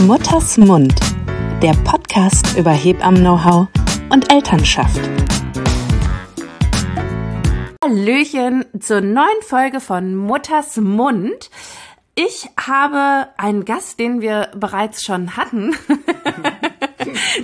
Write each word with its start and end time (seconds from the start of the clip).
Mutters 0.00 0.56
Mund, 0.58 0.94
der 1.60 1.72
Podcast 1.82 2.56
über 2.56 2.70
Hebammen-Know-how 2.70 3.66
und 4.10 4.32
Elternschaft. 4.32 5.00
Hallöchen 7.84 8.64
zur 8.78 9.00
neuen 9.00 9.42
Folge 9.42 9.80
von 9.80 10.14
Mutters 10.14 10.76
Mund. 10.76 11.50
Ich 12.14 12.48
habe 12.56 13.28
einen 13.38 13.64
Gast, 13.64 13.98
den 13.98 14.20
wir 14.20 14.52
bereits 14.54 15.02
schon 15.02 15.36
hatten. 15.36 15.74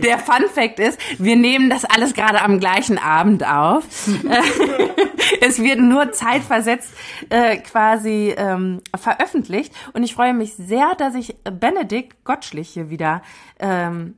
Der 0.02 0.18
Fun 0.18 0.48
Fact 0.52 0.80
ist, 0.80 0.98
wir 1.18 1.36
nehmen 1.36 1.70
das 1.70 1.84
alles 1.84 2.14
gerade 2.14 2.42
am 2.42 2.60
gleichen 2.60 2.98
Abend 2.98 3.46
auf. 3.46 3.84
es 5.40 5.62
wird 5.62 5.80
nur 5.80 6.12
zeitversetzt 6.12 6.92
äh, 7.30 7.56
quasi 7.58 8.34
ähm, 8.36 8.80
veröffentlicht. 8.96 9.72
Und 9.92 10.02
ich 10.02 10.14
freue 10.14 10.34
mich 10.34 10.54
sehr, 10.54 10.94
dass 10.96 11.14
ich 11.14 11.36
Benedikt 11.44 12.24
Gottschlich 12.24 12.70
hier 12.70 12.90
wieder 12.90 13.22
ähm, 13.58 14.16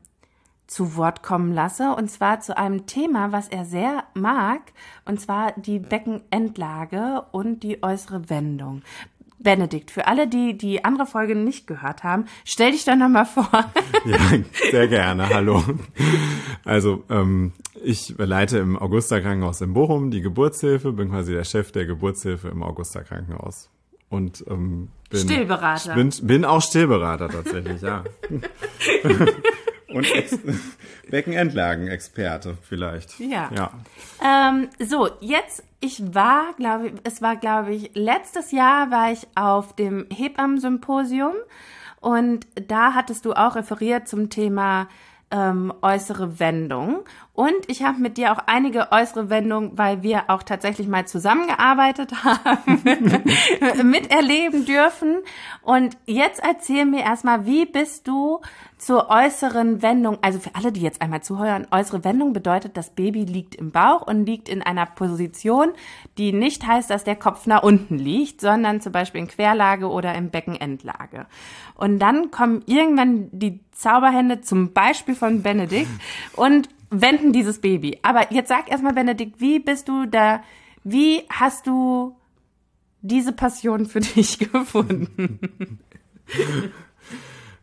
zu 0.66 0.96
Wort 0.96 1.22
kommen 1.22 1.52
lasse. 1.52 1.94
Und 1.94 2.10
zwar 2.10 2.40
zu 2.40 2.56
einem 2.56 2.86
Thema, 2.86 3.32
was 3.32 3.48
er 3.48 3.64
sehr 3.64 4.04
mag. 4.14 4.60
Und 5.04 5.20
zwar 5.20 5.52
die 5.52 5.78
Beckenendlage 5.78 7.24
und 7.32 7.62
die 7.62 7.82
äußere 7.82 8.28
Wendung. 8.30 8.82
Benedikt, 9.38 9.90
für 9.90 10.06
alle, 10.06 10.28
die 10.28 10.56
die 10.56 10.84
andere 10.84 11.06
Folge 11.06 11.34
nicht 11.34 11.66
gehört 11.66 12.04
haben, 12.04 12.24
stell 12.44 12.72
dich 12.72 12.84
doch 12.84 12.96
nochmal 12.96 13.26
vor. 13.26 13.48
ja, 14.04 14.18
sehr 14.70 14.88
gerne. 14.88 15.28
Hallo. 15.28 15.62
Also 16.64 17.04
ähm, 17.10 17.52
ich 17.82 18.14
leite 18.18 18.58
im 18.58 18.78
Augusta 18.78 19.20
Krankenhaus 19.20 19.60
in 19.60 19.74
Bochum 19.74 20.10
die 20.10 20.20
Geburtshilfe, 20.20 20.92
bin 20.92 21.10
quasi 21.10 21.32
der 21.32 21.44
Chef 21.44 21.72
der 21.72 21.86
Geburtshilfe 21.86 22.48
im 22.48 22.62
Augusta 22.62 23.02
Krankenhaus. 23.02 23.70
Und 24.08 24.44
ähm, 24.48 24.88
bin, 25.10 25.20
Stillberater. 25.20 25.94
Bin, 25.94 26.12
bin 26.22 26.44
auch 26.44 26.62
Stillberater 26.62 27.28
tatsächlich, 27.28 27.82
ja. 27.82 28.04
Und 29.96 30.10
Ex 30.14 30.38
Beckenendlagen-Experte 31.10 32.58
vielleicht. 32.62 33.18
Ja. 33.18 33.50
ja. 33.54 33.70
Ähm, 34.22 34.68
so, 34.78 35.08
jetzt, 35.20 35.64
ich 35.80 36.14
war, 36.14 36.52
glaube 36.58 36.88
ich, 36.88 36.92
es 37.04 37.22
war, 37.22 37.36
glaube 37.36 37.74
ich, 37.74 37.90
letztes 37.94 38.52
Jahr 38.52 38.90
war 38.90 39.10
ich 39.10 39.26
auf 39.34 39.74
dem 39.74 40.06
Hebammen-Symposium 40.10 41.32
und 42.00 42.46
da 42.68 42.92
hattest 42.92 43.24
du 43.24 43.32
auch 43.32 43.56
referiert 43.56 44.06
zum 44.06 44.28
Thema 44.28 44.88
ähm, 45.30 45.72
äußere 45.80 46.38
Wendung. 46.38 47.04
Und 47.36 47.68
ich 47.68 47.82
habe 47.82 48.00
mit 48.00 48.16
dir 48.16 48.32
auch 48.32 48.38
einige 48.46 48.92
äußere 48.92 49.28
Wendungen, 49.28 49.76
weil 49.76 50.02
wir 50.02 50.24
auch 50.28 50.42
tatsächlich 50.42 50.88
mal 50.88 51.06
zusammengearbeitet 51.06 52.12
haben, 52.24 52.82
miterleben 53.90 54.64
dürfen. 54.64 55.18
Und 55.60 55.98
jetzt 56.06 56.42
erzähl 56.42 56.86
mir 56.86 57.02
erstmal, 57.02 57.44
wie 57.44 57.66
bist 57.66 58.08
du 58.08 58.40
zur 58.78 59.10
äußeren 59.10 59.82
Wendung, 59.82 60.16
also 60.22 60.38
für 60.38 60.54
alle, 60.54 60.72
die 60.72 60.80
jetzt 60.80 61.02
einmal 61.02 61.22
zuhören, 61.22 61.66
äußere 61.70 62.04
Wendung 62.04 62.32
bedeutet, 62.32 62.76
das 62.76 62.90
Baby 62.90 63.24
liegt 63.24 63.54
im 63.54 63.70
Bauch 63.70 64.06
und 64.06 64.24
liegt 64.24 64.48
in 64.48 64.62
einer 64.62 64.86
Position, 64.86 65.72
die 66.16 66.32
nicht 66.32 66.66
heißt, 66.66 66.88
dass 66.88 67.04
der 67.04 67.16
Kopf 67.16 67.46
nach 67.46 67.62
unten 67.62 67.98
liegt, 67.98 68.40
sondern 68.40 68.80
zum 68.80 68.92
Beispiel 68.92 69.20
in 69.20 69.28
Querlage 69.28 69.90
oder 69.90 70.14
in 70.14 70.30
Beckenendlage. 70.30 71.26
Und 71.74 71.98
dann 71.98 72.30
kommen 72.30 72.62
irgendwann 72.64 73.28
die 73.32 73.60
Zauberhände 73.72 74.40
zum 74.40 74.72
Beispiel 74.72 75.14
von 75.14 75.42
Benedikt 75.42 75.90
und 76.34 76.68
wenden 76.90 77.32
dieses 77.32 77.60
Baby. 77.60 77.98
Aber 78.02 78.32
jetzt 78.32 78.48
sag 78.48 78.70
erstmal, 78.70 78.94
Benedikt, 78.94 79.40
wie 79.40 79.58
bist 79.58 79.88
du 79.88 80.06
da, 80.06 80.42
wie 80.84 81.22
hast 81.30 81.66
du 81.66 82.16
diese 83.02 83.32
Passion 83.32 83.86
für 83.86 84.00
dich 84.16 84.38
gefunden? 84.38 85.40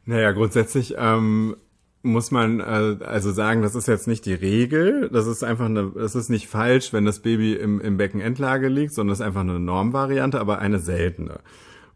Naja, 0.05 0.31
grundsätzlich 0.33 0.95
ähm, 0.97 1.55
muss 2.01 2.31
man 2.31 2.59
äh, 2.59 2.97
also 3.05 3.31
sagen, 3.31 3.61
das 3.61 3.75
ist 3.75 3.87
jetzt 3.87 4.07
nicht 4.07 4.25
die 4.25 4.33
Regel. 4.33 5.09
Das 5.11 5.27
ist 5.27 5.43
einfach 5.43 5.65
eine, 5.65 5.91
das 5.95 6.15
ist 6.15 6.29
nicht 6.29 6.47
falsch, 6.47 6.91
wenn 6.91 7.05
das 7.05 7.21
Baby 7.21 7.53
im, 7.53 7.79
im 7.79 7.97
Beckenendlage 7.97 8.67
liegt, 8.67 8.93
sondern 8.93 9.11
das 9.11 9.19
ist 9.21 9.25
einfach 9.25 9.41
eine 9.41 9.59
Normvariante, 9.59 10.39
aber 10.39 10.59
eine 10.59 10.79
seltene. 10.79 11.39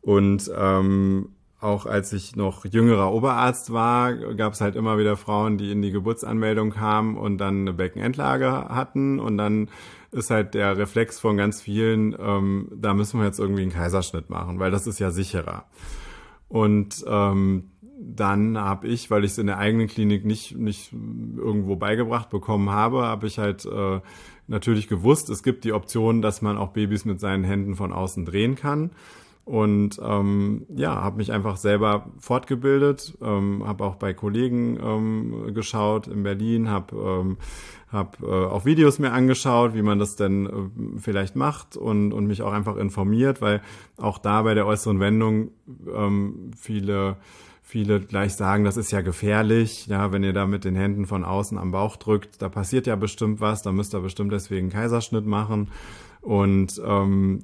Und 0.02 0.50
ähm, 0.56 1.36
auch 1.60 1.86
als 1.86 2.14
ich 2.14 2.36
noch 2.36 2.66
jüngerer 2.66 3.12
Oberarzt 3.12 3.74
war, 3.74 4.14
gab 4.36 4.54
es 4.54 4.62
halt 4.62 4.76
immer 4.76 4.98
wieder 5.00 5.18
Frauen, 5.18 5.58
die 5.58 5.72
in 5.72 5.82
die 5.82 5.92
Geburtsanmeldung 5.92 6.70
kamen 6.70 7.18
und 7.18 7.40
dann 7.40 7.62
eine 7.62 7.74
Beckenendlage 7.74 8.52
hatten 8.52 9.20
und 9.20 9.38
dann 9.38 9.70
ist 10.12 10.30
halt 10.30 10.54
der 10.54 10.78
Reflex 10.78 11.20
von 11.20 11.36
ganz 11.36 11.62
vielen, 11.62 12.16
ähm, 12.20 12.70
da 12.76 12.94
müssen 12.94 13.20
wir 13.20 13.26
jetzt 13.26 13.40
irgendwie 13.40 13.64
einen 13.64 13.72
Kaiserschnitt 13.72 14.30
machen, 14.30 14.60
weil 14.60 14.72
das 14.72 14.88
ist 14.88 15.00
ja 15.00 15.10
sicherer. 15.10 15.66
Und 16.48 17.04
ähm, 17.08 17.72
dann 18.00 18.58
habe 18.58 18.88
ich, 18.88 19.10
weil 19.10 19.26
ich 19.26 19.32
es 19.32 19.38
in 19.38 19.48
der 19.48 19.58
eigenen 19.58 19.88
Klinik 19.88 20.24
nicht, 20.26 20.56
nicht 20.56 20.94
irgendwo 20.94 21.76
beigebracht 21.76 22.30
bekommen 22.30 22.70
habe, 22.70 23.04
habe 23.04 23.26
ich 23.26 23.40
halt 23.40 23.66
äh, 23.66 24.00
natürlich 24.48 24.88
gewusst, 24.88 25.30
es 25.30 25.42
gibt 25.42 25.64
die 25.64 25.74
Option, 25.74 26.22
dass 26.22 26.42
man 26.42 26.58
auch 26.58 26.70
Babys 26.70 27.06
mit 27.06 27.20
seinen 27.20 27.44
Händen 27.44 27.76
von 27.76 27.92
außen 27.92 28.26
drehen 28.26 28.56
kann. 28.56 28.92
Und 29.48 29.98
ähm, 30.04 30.66
ja, 30.76 31.02
habe 31.02 31.16
mich 31.16 31.32
einfach 31.32 31.56
selber 31.56 32.08
fortgebildet, 32.20 33.18
ähm, 33.22 33.64
habe 33.66 33.86
auch 33.86 33.96
bei 33.96 34.14
Kollegen 34.14 34.78
ähm, 34.84 35.54
geschaut 35.54 36.08
in 36.08 36.24
Berlin, 36.24 36.70
habe 36.70 36.94
ähm, 36.98 37.38
hab, 37.90 38.22
äh, 38.22 38.26
auch 38.26 38.66
Videos 38.66 39.00
mir 39.00 39.14
angeschaut, 39.14 39.74
wie 39.74 39.84
man 39.84 40.00
das 40.00 40.18
denn 40.18 40.48
äh, 40.48 41.00
vielleicht 41.00 41.38
macht 41.38 41.78
und, 41.78 42.12
und 42.12 42.28
mich 42.28 42.42
auch 42.42 42.52
einfach 42.52 42.76
informiert, 42.76 43.42
weil 43.42 43.62
auch 43.96 44.18
da 44.18 44.42
bei 44.42 44.54
der 44.54 44.68
äußeren 44.68 45.00
Wendung 45.00 45.52
ähm, 45.96 46.52
viele 46.58 47.16
viele 47.62 48.00
gleich 48.00 48.34
sagen, 48.34 48.64
das 48.64 48.78
ist 48.78 48.92
ja 48.92 49.02
gefährlich, 49.02 49.88
ja, 49.88 50.14
wenn 50.14 50.24
ihr 50.24 50.32
da 50.32 50.46
mit 50.46 50.64
den 50.64 50.76
Händen 50.76 51.06
von 51.06 51.26
außen 51.26 51.58
am 51.58 51.72
Bauch 51.72 51.98
drückt, 51.98 52.42
da 52.42 52.48
passiert 52.48 52.88
ja 52.88 52.96
bestimmt 52.98 53.42
was, 53.42 53.62
da 53.62 53.74
müsst 53.74 53.94
ihr 53.94 54.00
bestimmt 54.00 54.32
deswegen 54.32 54.70
Kaiserschnitt 54.70 55.26
machen. 55.26 55.70
Und 56.22 56.82
ähm, 56.86 57.44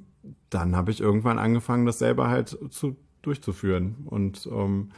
dann 0.54 0.76
habe 0.76 0.90
ich 0.90 1.00
irgendwann 1.00 1.38
angefangen, 1.38 1.86
das 1.86 1.98
selber 1.98 2.28
halt 2.28 2.56
zu, 2.70 2.96
durchzuführen. 3.22 3.96
Und 4.06 4.48
ähm, 4.52 4.90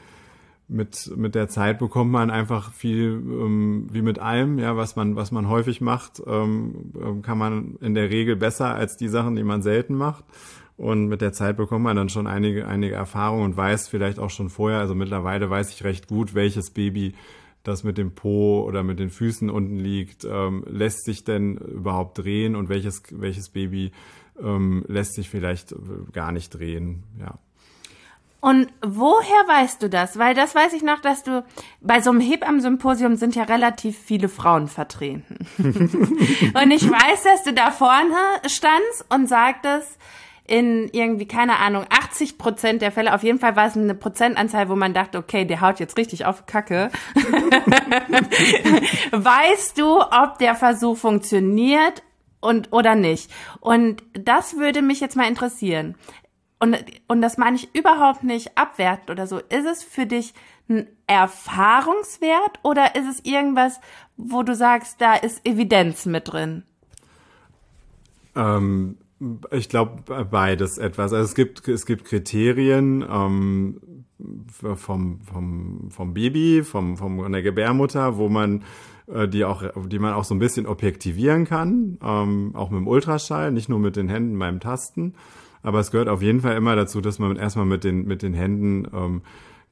mit, 0.68 1.12
mit 1.16 1.34
der 1.34 1.48
Zeit 1.48 1.78
bekommt 1.78 2.10
man 2.10 2.30
einfach 2.30 2.72
viel, 2.72 3.12
ähm, 3.12 3.86
wie 3.90 4.02
mit 4.02 4.18
allem, 4.18 4.58
ja, 4.58 4.76
was 4.76 4.96
man, 4.96 5.16
was 5.16 5.30
man 5.30 5.48
häufig 5.48 5.80
macht, 5.80 6.22
ähm, 6.26 6.92
ähm 7.00 7.22
kann 7.22 7.38
man 7.38 7.76
in 7.80 7.94
der 7.94 8.10
Regel 8.10 8.36
besser 8.36 8.74
als 8.74 8.96
die 8.96 9.08
Sachen, 9.08 9.36
die 9.36 9.44
man 9.44 9.62
selten 9.62 9.94
macht. 9.94 10.24
Und 10.76 11.06
mit 11.08 11.22
der 11.22 11.32
Zeit 11.32 11.56
bekommt 11.56 11.84
man 11.84 11.96
dann 11.96 12.10
schon 12.10 12.26
einige, 12.26 12.68
einige 12.68 12.94
Erfahrungen 12.94 13.44
und 13.44 13.56
weiß 13.56 13.88
vielleicht 13.88 14.18
auch 14.18 14.28
schon 14.30 14.50
vorher, 14.50 14.80
also 14.80 14.94
mittlerweile 14.94 15.48
weiß 15.48 15.70
ich 15.70 15.84
recht 15.84 16.06
gut, 16.06 16.34
welches 16.34 16.70
Baby 16.70 17.14
das 17.62 17.82
mit 17.82 17.96
dem 17.96 18.14
Po 18.14 18.62
oder 18.62 18.82
mit 18.82 18.98
den 18.98 19.10
Füßen 19.10 19.48
unten 19.50 19.76
liegt, 19.76 20.24
ähm, 20.24 20.64
lässt 20.68 21.04
sich 21.04 21.24
denn 21.24 21.56
überhaupt 21.56 22.18
drehen 22.18 22.54
und 22.54 22.68
welches, 22.68 23.02
welches 23.10 23.48
Baby 23.48 23.92
ähm, 24.42 24.84
lässt 24.88 25.14
sich 25.14 25.30
vielleicht 25.30 25.74
gar 26.12 26.32
nicht 26.32 26.50
drehen, 26.50 27.04
ja. 27.18 27.38
Und 28.40 28.68
woher 28.80 29.48
weißt 29.48 29.82
du 29.82 29.90
das? 29.90 30.18
Weil 30.18 30.34
das 30.34 30.54
weiß 30.54 30.72
ich 30.74 30.82
noch, 30.82 31.00
dass 31.00 31.24
du 31.24 31.44
bei 31.80 32.00
so 32.00 32.10
einem 32.10 32.20
Hebammen-Symposium 32.20 33.16
sind 33.16 33.34
ja 33.34 33.42
relativ 33.42 33.98
viele 33.98 34.28
Frauen 34.28 34.68
vertreten. 34.68 35.24
und 35.58 36.70
ich 36.70 36.88
weiß, 36.88 37.22
dass 37.24 37.42
du 37.42 37.52
da 37.52 37.72
vorne 37.72 38.14
standst 38.46 39.04
und 39.08 39.28
sagtest, 39.28 39.98
in 40.46 40.88
irgendwie, 40.92 41.26
keine 41.26 41.58
Ahnung, 41.58 41.86
80 41.90 42.38
Prozent 42.38 42.82
der 42.82 42.92
Fälle, 42.92 43.14
auf 43.14 43.24
jeden 43.24 43.40
Fall 43.40 43.56
war 43.56 43.66
es 43.66 43.76
eine 43.76 43.94
Prozentanzahl, 43.94 44.68
wo 44.68 44.76
man 44.76 44.94
dachte, 44.94 45.18
okay, 45.18 45.44
der 45.44 45.60
haut 45.60 45.80
jetzt 45.80 45.96
richtig 45.96 46.24
auf 46.24 46.46
Kacke. 46.46 46.90
weißt 49.10 49.76
du, 49.76 50.00
ob 50.00 50.38
der 50.38 50.54
Versuch 50.54 50.96
funktioniert 50.96 52.04
und 52.46 52.72
oder 52.72 52.94
nicht? 52.94 53.30
Und 53.60 54.02
das 54.12 54.56
würde 54.56 54.82
mich 54.82 55.00
jetzt 55.00 55.16
mal 55.16 55.28
interessieren. 55.28 55.96
Und, 56.58 56.78
und 57.06 57.20
das 57.20 57.36
meine 57.36 57.56
ich 57.56 57.74
überhaupt 57.74 58.24
nicht 58.24 58.56
abwertend 58.56 59.10
oder 59.10 59.26
so. 59.26 59.38
Ist 59.38 59.66
es 59.66 59.82
für 59.82 60.06
dich 60.06 60.32
ein 60.68 60.86
Erfahrungswert 61.06 62.60
oder 62.62 62.94
ist 62.94 63.06
es 63.06 63.24
irgendwas, 63.24 63.80
wo 64.16 64.42
du 64.42 64.54
sagst, 64.54 65.00
da 65.00 65.14
ist 65.14 65.46
Evidenz 65.46 66.06
mit 66.06 66.32
drin? 66.32 66.62
Ähm, 68.34 68.96
ich 69.50 69.68
glaube 69.68 70.24
beides 70.24 70.78
etwas. 70.78 71.12
Also 71.12 71.24
es 71.24 71.34
gibt 71.34 71.66
es 71.68 71.86
gibt 71.86 72.04
Kriterien 72.04 73.04
ähm, 73.08 73.95
vom 74.76 75.20
vom 75.20 75.90
vom 75.90 76.14
Baby, 76.14 76.62
vom 76.62 76.96
vom 76.96 77.20
von 77.20 77.32
der 77.32 77.42
Gebärmutter, 77.42 78.16
wo 78.16 78.28
man 78.28 78.62
äh, 79.12 79.28
die 79.28 79.44
auch 79.44 79.62
die 79.86 79.98
man 79.98 80.14
auch 80.14 80.24
so 80.24 80.34
ein 80.34 80.38
bisschen 80.38 80.66
objektivieren 80.66 81.44
kann, 81.44 81.98
ähm, 82.02 82.52
auch 82.54 82.70
mit 82.70 82.80
dem 82.80 82.88
Ultraschall, 82.88 83.52
nicht 83.52 83.68
nur 83.68 83.78
mit 83.78 83.96
den 83.96 84.08
Händen 84.08 84.38
beim 84.38 84.60
Tasten. 84.60 85.14
Aber 85.62 85.80
es 85.80 85.90
gehört 85.90 86.08
auf 86.08 86.22
jeden 86.22 86.40
Fall 86.40 86.56
immer 86.56 86.76
dazu, 86.76 87.00
dass 87.00 87.18
man 87.18 87.36
erstmal 87.36 87.66
mit 87.66 87.84
den 87.84 88.06
mit 88.06 88.22
den 88.22 88.34
Händen 88.34 88.86
ähm, 88.94 89.22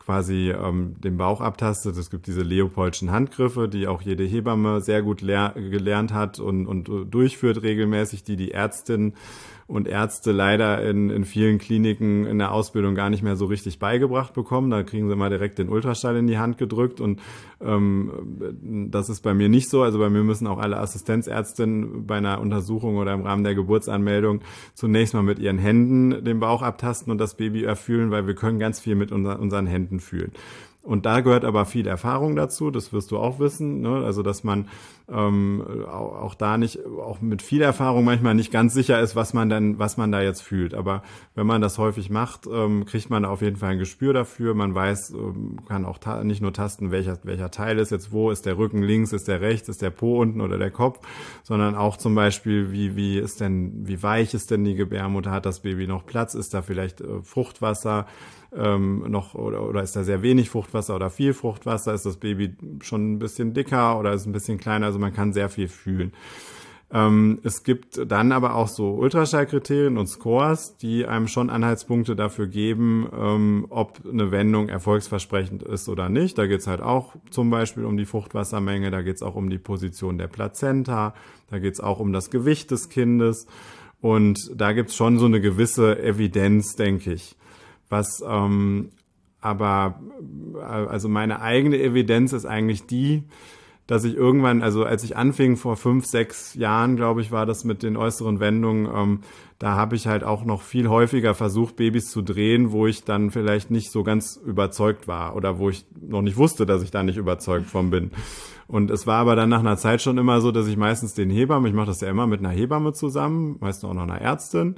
quasi 0.04 0.50
ähm, 0.50 0.96
den 1.00 1.16
Bauch 1.16 1.40
abtastet. 1.40 1.96
Es 1.96 2.10
gibt 2.10 2.26
diese 2.26 2.42
Leopoldschen 2.42 3.10
Handgriffe, 3.10 3.68
die 3.68 3.86
auch 3.86 4.02
jede 4.02 4.24
Hebamme 4.24 4.80
sehr 4.82 5.02
gut 5.02 5.20
gelernt 5.20 6.12
hat 6.12 6.38
und, 6.38 6.66
und 6.66 6.90
durchführt 7.10 7.62
regelmäßig, 7.62 8.22
die 8.22 8.36
die 8.36 8.50
Ärztin 8.50 9.14
und 9.66 9.88
Ärzte 9.88 10.32
leider 10.32 10.82
in, 10.82 11.10
in 11.10 11.24
vielen 11.24 11.58
Kliniken 11.58 12.26
in 12.26 12.38
der 12.38 12.52
Ausbildung 12.52 12.94
gar 12.94 13.10
nicht 13.10 13.22
mehr 13.22 13.36
so 13.36 13.46
richtig 13.46 13.78
beigebracht 13.78 14.34
bekommen. 14.34 14.70
Da 14.70 14.82
kriegen 14.82 15.08
sie 15.08 15.16
mal 15.16 15.30
direkt 15.30 15.58
den 15.58 15.68
Ultraschall 15.68 16.16
in 16.16 16.26
die 16.26 16.38
Hand 16.38 16.58
gedrückt 16.58 17.00
und 17.00 17.20
ähm, 17.60 18.88
das 18.90 19.08
ist 19.08 19.22
bei 19.22 19.34
mir 19.34 19.48
nicht 19.48 19.70
so. 19.70 19.82
Also 19.82 19.98
bei 19.98 20.10
mir 20.10 20.22
müssen 20.22 20.46
auch 20.46 20.58
alle 20.58 20.78
Assistenzärztinnen 20.78 22.06
bei 22.06 22.16
einer 22.16 22.40
Untersuchung 22.40 22.96
oder 22.96 23.14
im 23.14 23.22
Rahmen 23.22 23.44
der 23.44 23.54
Geburtsanmeldung 23.54 24.40
zunächst 24.74 25.14
mal 25.14 25.22
mit 25.22 25.38
ihren 25.38 25.58
Händen 25.58 26.24
den 26.24 26.40
Bauch 26.40 26.62
abtasten 26.62 27.10
und 27.10 27.18
das 27.18 27.36
Baby 27.36 27.64
erfühlen, 27.64 28.10
weil 28.10 28.26
wir 28.26 28.34
können 28.34 28.58
ganz 28.58 28.80
viel 28.80 28.94
mit 28.94 29.12
unser, 29.12 29.38
unseren 29.40 29.66
Händen 29.66 30.00
fühlen. 30.00 30.32
Und 30.84 31.06
da 31.06 31.20
gehört 31.20 31.46
aber 31.46 31.64
viel 31.64 31.86
Erfahrung 31.86 32.36
dazu, 32.36 32.70
das 32.70 32.92
wirst 32.92 33.10
du 33.10 33.16
auch 33.16 33.38
wissen. 33.38 33.80
Ne? 33.80 34.04
Also 34.04 34.22
dass 34.22 34.44
man 34.44 34.68
ähm, 35.10 35.64
auch, 35.86 36.34
da 36.34 36.58
nicht, 36.58 36.84
auch 36.84 37.22
mit 37.22 37.40
viel 37.40 37.62
Erfahrung 37.62 38.04
manchmal 38.04 38.34
nicht 38.34 38.52
ganz 38.52 38.74
sicher 38.74 39.00
ist, 39.00 39.16
was 39.16 39.32
man 39.32 39.48
dann, 39.48 39.78
was 39.78 39.96
man 39.96 40.12
da 40.12 40.20
jetzt 40.20 40.42
fühlt. 40.42 40.74
Aber 40.74 41.02
wenn 41.34 41.46
man 41.46 41.62
das 41.62 41.78
häufig 41.78 42.10
macht, 42.10 42.46
ähm, 42.46 42.84
kriegt 42.84 43.08
man 43.08 43.24
auf 43.24 43.40
jeden 43.40 43.56
Fall 43.56 43.72
ein 43.72 43.78
Gespür 43.78 44.12
dafür. 44.12 44.54
Man 44.54 44.74
weiß, 44.74 45.10
ähm, 45.12 45.58
kann 45.66 45.86
auch 45.86 45.98
nicht 46.22 46.42
nur 46.42 46.52
tasten, 46.52 46.90
welcher, 46.90 47.18
welcher 47.22 47.50
Teil 47.50 47.78
ist 47.78 47.90
jetzt 47.90 48.12
wo, 48.12 48.30
ist 48.30 48.44
der 48.44 48.58
Rücken 48.58 48.82
links, 48.82 49.14
ist 49.14 49.26
der 49.26 49.40
rechts, 49.40 49.70
ist 49.70 49.80
der 49.80 49.90
Po 49.90 50.20
unten 50.20 50.42
oder 50.42 50.58
der 50.58 50.70
Kopf, 50.70 51.00
sondern 51.42 51.74
auch 51.74 51.96
zum 51.96 52.14
Beispiel, 52.14 52.72
wie, 52.72 52.94
wie 52.94 53.18
ist 53.18 53.40
denn, 53.40 53.86
wie 53.86 54.02
weich 54.02 54.34
ist 54.34 54.50
denn 54.50 54.64
die 54.64 54.74
Gebärmutter, 54.74 55.30
hat 55.30 55.46
das 55.46 55.60
Baby 55.60 55.86
noch 55.86 56.04
Platz, 56.04 56.34
ist 56.34 56.52
da 56.52 56.60
vielleicht 56.60 57.00
äh, 57.00 57.22
Fruchtwasser, 57.22 58.06
ähm, 58.56 59.04
noch 59.08 59.34
oder, 59.34 59.68
oder 59.68 59.82
ist 59.82 59.96
da 59.96 60.04
sehr 60.04 60.22
wenig 60.22 60.50
Fruchtwasser 60.50 60.96
oder 60.96 61.10
viel 61.10 61.34
Fruchtwasser? 61.34 61.94
Ist 61.94 62.06
das 62.06 62.16
Baby 62.16 62.56
schon 62.82 63.14
ein 63.14 63.18
bisschen 63.18 63.54
dicker 63.54 63.98
oder 63.98 64.12
ist 64.12 64.26
ein 64.26 64.32
bisschen 64.32 64.58
kleiner? 64.58 64.86
Also 64.86 64.98
man 64.98 65.12
kann 65.12 65.32
sehr 65.32 65.48
viel 65.48 65.68
fühlen. 65.68 66.12
Ähm, 66.94 67.40
es 67.42 67.64
gibt 67.64 68.10
dann 68.10 68.30
aber 68.30 68.54
auch 68.54 68.68
so 68.68 68.92
Ultraschallkriterien 68.92 69.98
und 69.98 70.06
Scores, 70.06 70.76
die 70.76 71.06
einem 71.06 71.26
schon 71.26 71.50
Anhaltspunkte 71.50 72.14
dafür 72.14 72.46
geben, 72.46 73.08
ähm, 73.12 73.66
ob 73.70 74.00
eine 74.08 74.30
Wendung 74.30 74.68
erfolgsversprechend 74.68 75.64
ist 75.64 75.88
oder 75.88 76.08
nicht. 76.08 76.38
Da 76.38 76.46
geht's 76.46 76.68
halt 76.68 76.80
auch 76.80 77.16
zum 77.30 77.50
Beispiel 77.50 77.84
um 77.84 77.96
die 77.96 78.04
Fruchtwassermenge, 78.04 78.92
da 78.92 79.02
geht's 79.02 79.22
auch 79.22 79.34
um 79.34 79.50
die 79.50 79.58
Position 79.58 80.18
der 80.18 80.28
Plazenta, 80.28 81.14
da 81.50 81.58
geht's 81.58 81.80
auch 81.80 81.98
um 81.98 82.12
das 82.12 82.30
Gewicht 82.30 82.70
des 82.70 82.88
Kindes. 82.90 83.46
Und 84.00 84.52
da 84.54 84.72
gibt's 84.72 84.94
schon 84.94 85.18
so 85.18 85.24
eine 85.24 85.40
gewisse 85.40 85.98
Evidenz, 86.00 86.76
denke 86.76 87.14
ich. 87.14 87.36
Was 87.88 88.22
ähm, 88.26 88.90
aber, 89.44 90.00
äh, 90.54 90.62
also 90.62 91.08
meine 91.08 91.40
eigene 91.42 91.78
Evidenz 91.78 92.32
ist 92.32 92.46
eigentlich 92.46 92.86
die, 92.86 93.24
dass 93.86 94.04
ich 94.04 94.16
irgendwann, 94.16 94.62
also 94.62 94.84
als 94.84 95.04
ich 95.04 95.18
anfing 95.18 95.58
vor 95.58 95.76
fünf, 95.76 96.06
sechs 96.06 96.54
Jahren, 96.54 96.96
glaube 96.96 97.20
ich, 97.20 97.30
war 97.30 97.44
das 97.44 97.64
mit 97.64 97.82
den 97.82 97.98
äußeren 97.98 98.40
Wendungen, 98.40 98.88
ähm, 98.92 99.20
da 99.58 99.76
habe 99.76 99.96
ich 99.96 100.06
halt 100.06 100.24
auch 100.24 100.46
noch 100.46 100.62
viel 100.62 100.88
häufiger 100.88 101.34
versucht, 101.34 101.76
Babys 101.76 102.10
zu 102.10 102.22
drehen, 102.22 102.72
wo 102.72 102.86
ich 102.86 103.04
dann 103.04 103.30
vielleicht 103.30 103.70
nicht 103.70 103.90
so 103.92 104.02
ganz 104.02 104.40
überzeugt 104.44 105.06
war 105.06 105.36
oder 105.36 105.58
wo 105.58 105.68
ich 105.68 105.84
noch 106.00 106.22
nicht 106.22 106.38
wusste, 106.38 106.64
dass 106.64 106.82
ich 106.82 106.90
da 106.90 107.02
nicht 107.02 107.18
überzeugt 107.18 107.66
von 107.66 107.90
bin. 107.90 108.12
Und 108.66 108.90
es 108.90 109.06
war 109.06 109.18
aber 109.18 109.36
dann 109.36 109.50
nach 109.50 109.60
einer 109.60 109.76
Zeit 109.76 110.00
schon 110.00 110.16
immer 110.16 110.40
so, 110.40 110.50
dass 110.50 110.66
ich 110.66 110.78
meistens 110.78 111.12
den 111.12 111.28
Hebammen, 111.28 111.68
ich 111.68 111.74
mache 111.74 111.88
das 111.88 112.00
ja 112.00 112.08
immer 112.08 112.26
mit 112.26 112.40
einer 112.40 112.48
Hebamme 112.48 112.94
zusammen, 112.94 113.58
meistens 113.60 113.84
auch 113.84 113.94
noch 113.94 114.04
einer 114.04 114.22
Ärztin, 114.22 114.76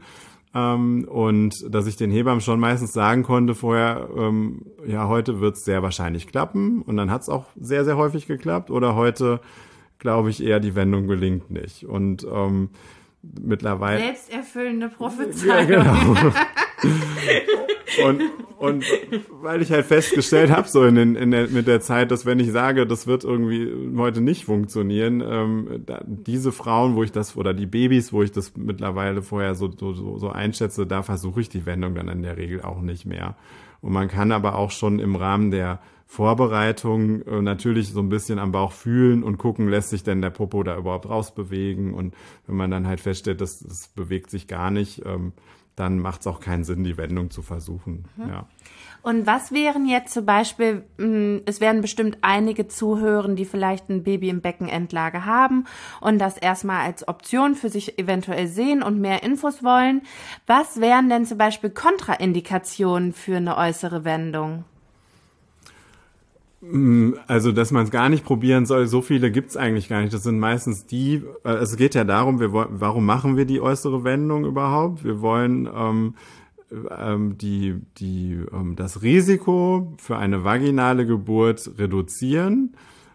ähm, 0.56 1.06
und 1.06 1.54
dass 1.68 1.86
ich 1.86 1.96
den 1.96 2.10
Hebammen 2.10 2.40
schon 2.40 2.58
meistens 2.58 2.94
sagen 2.94 3.22
konnte 3.22 3.54
vorher, 3.54 4.08
ähm, 4.16 4.62
ja, 4.86 5.06
heute 5.06 5.40
wird 5.40 5.56
es 5.56 5.64
sehr 5.64 5.82
wahrscheinlich 5.82 6.26
klappen. 6.26 6.80
Und 6.80 6.96
dann 6.96 7.10
hat 7.10 7.22
es 7.22 7.28
auch 7.28 7.44
sehr, 7.60 7.84
sehr 7.84 7.98
häufig 7.98 8.26
geklappt. 8.26 8.70
Oder 8.70 8.94
heute 8.94 9.40
glaube 9.98 10.30
ich 10.30 10.42
eher, 10.42 10.58
die 10.58 10.74
Wendung 10.74 11.08
gelingt 11.08 11.50
nicht. 11.50 11.84
Und 11.84 12.26
ähm, 12.32 12.70
mittlerweile. 13.22 13.98
Selbsterfüllende 13.98 14.88
Prophezeiung. 14.88 15.68
Ja, 15.68 15.82
genau. 15.82 16.32
und, 18.04 18.22
und 18.58 18.84
weil 19.40 19.62
ich 19.62 19.70
halt 19.70 19.86
festgestellt 19.86 20.50
habe, 20.50 20.68
so 20.68 20.84
in, 20.84 21.16
in 21.16 21.30
der, 21.30 21.48
mit 21.48 21.66
der 21.66 21.80
Zeit, 21.80 22.10
dass 22.10 22.26
wenn 22.26 22.40
ich 22.40 22.50
sage, 22.50 22.86
das 22.86 23.06
wird 23.06 23.24
irgendwie 23.24 23.70
heute 23.96 24.20
nicht 24.20 24.44
funktionieren, 24.44 25.22
ähm, 25.26 25.82
da, 25.86 26.02
diese 26.06 26.52
Frauen, 26.52 26.96
wo 26.96 27.02
ich 27.02 27.12
das, 27.12 27.36
oder 27.36 27.54
die 27.54 27.66
Babys, 27.66 28.12
wo 28.12 28.22
ich 28.22 28.32
das 28.32 28.56
mittlerweile 28.56 29.22
vorher 29.22 29.54
so, 29.54 29.70
so, 29.70 30.18
so 30.18 30.28
einschätze, 30.30 30.86
da 30.86 31.02
versuche 31.02 31.40
ich 31.40 31.48
die 31.48 31.66
Wendung 31.66 31.94
dann 31.94 32.08
in 32.08 32.22
der 32.22 32.36
Regel 32.36 32.62
auch 32.62 32.80
nicht 32.80 33.06
mehr. 33.06 33.36
Und 33.80 33.92
man 33.92 34.08
kann 34.08 34.32
aber 34.32 34.56
auch 34.56 34.70
schon 34.70 34.98
im 34.98 35.16
Rahmen 35.16 35.50
der 35.50 35.80
Vorbereitung 36.06 37.22
äh, 37.22 37.42
natürlich 37.42 37.88
so 37.92 38.00
ein 38.00 38.08
bisschen 38.08 38.38
am 38.38 38.52
Bauch 38.52 38.72
fühlen 38.72 39.22
und 39.22 39.38
gucken, 39.38 39.68
lässt 39.68 39.90
sich 39.90 40.04
denn 40.04 40.22
der 40.22 40.30
Popo 40.30 40.62
da 40.62 40.76
überhaupt 40.76 41.08
rausbewegen. 41.08 41.94
Und 41.94 42.14
wenn 42.46 42.56
man 42.56 42.70
dann 42.70 42.86
halt 42.86 43.00
feststellt, 43.00 43.40
dass 43.40 43.60
es 43.60 43.88
bewegt 43.88 44.30
sich 44.30 44.46
gar 44.46 44.70
nicht, 44.70 45.04
ähm, 45.04 45.32
dann 45.76 45.98
macht 45.98 46.22
es 46.22 46.26
auch 46.26 46.40
keinen 46.40 46.64
Sinn, 46.64 46.84
die 46.84 46.96
Wendung 46.96 47.30
zu 47.30 47.42
versuchen. 47.42 48.06
Mhm. 48.16 48.28
Ja. 48.28 48.46
Und 49.02 49.24
was 49.24 49.52
wären 49.52 49.86
jetzt 49.86 50.12
zum 50.12 50.26
Beispiel, 50.26 50.84
hm, 50.98 51.42
es 51.46 51.60
werden 51.60 51.80
bestimmt 51.80 52.18
einige 52.22 52.66
zuhören, 52.66 53.36
die 53.36 53.44
vielleicht 53.44 53.88
ein 53.88 54.02
Baby 54.02 54.30
im 54.30 54.40
Beckenendlage 54.40 55.24
haben 55.24 55.64
und 56.00 56.18
das 56.18 56.36
erstmal 56.38 56.84
als 56.84 57.06
Option 57.06 57.54
für 57.54 57.68
sich 57.68 58.00
eventuell 58.00 58.48
sehen 58.48 58.82
und 58.82 59.00
mehr 59.00 59.22
Infos 59.22 59.62
wollen. 59.62 60.02
Was 60.48 60.80
wären 60.80 61.08
denn 61.08 61.24
zum 61.24 61.38
Beispiel 61.38 61.70
Kontraindikationen 61.70 63.12
für 63.12 63.36
eine 63.36 63.56
äußere 63.56 64.04
Wendung? 64.04 64.64
Mm, 66.70 67.14
also, 67.26 67.52
dass 67.52 67.70
man 67.70 67.84
es 67.84 67.90
gar 67.90 68.08
nicht 68.08 68.24
probieren 68.24 68.66
soll, 68.66 68.86
so 68.86 69.02
viele 69.02 69.30
gibt's 69.30 69.56
eigentlich 69.56 69.88
gar 69.88 70.00
nicht. 70.00 70.12
Das 70.12 70.22
sind 70.22 70.38
meistens 70.38 70.86
die, 70.86 71.22
äh, 71.44 71.54
es 71.54 71.76
geht 71.76 71.94
ja 71.94 72.04
darum, 72.04 72.40
wir, 72.40 72.52
warum 72.52 73.04
machen 73.04 73.36
wir 73.36 73.44
die 73.44 73.60
äußere 73.60 74.04
Wendung 74.04 74.44
überhaupt? 74.44 75.04
Wir 75.04 75.20
wollen 75.20 75.68
ähm, 75.74 76.14
ähm, 76.90 77.38
die, 77.38 77.80
die, 77.98 78.38
ähm, 78.52 78.74
das 78.76 79.02
Risiko 79.02 79.94
für 79.98 80.16
eine 80.16 80.44
vaginale 80.44 81.06
Geburt 81.06 81.70
reduzieren. 81.78 82.74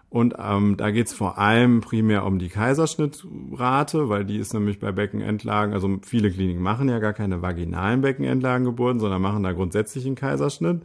Und 0.10 0.36
ähm, 0.38 0.76
da 0.76 0.92
geht's 0.92 1.14
vor 1.14 1.38
allem 1.38 1.80
primär 1.80 2.26
um 2.26 2.38
die 2.38 2.50
Kaiserschnittrate, 2.50 4.10
weil 4.10 4.26
die 4.26 4.40
ist 4.40 4.54
nämlich 4.54 4.78
bei 4.80 4.92
Beckenendlagen, 4.92 5.74
also 5.74 6.00
viele 6.02 6.30
Kliniken 6.30 6.62
machen 6.62 6.90
ja 6.90 7.00
gar 7.00 7.14
keine 7.14 7.42
vaginalen 7.42 8.02
Beckenendlagengeburten, 8.02 9.00
sondern 9.00 9.22
machen 9.22 9.44
da 9.44 9.54
grundsätzlich 9.54 10.06
einen 10.06 10.16
Kaiserschnitt. 10.16 10.82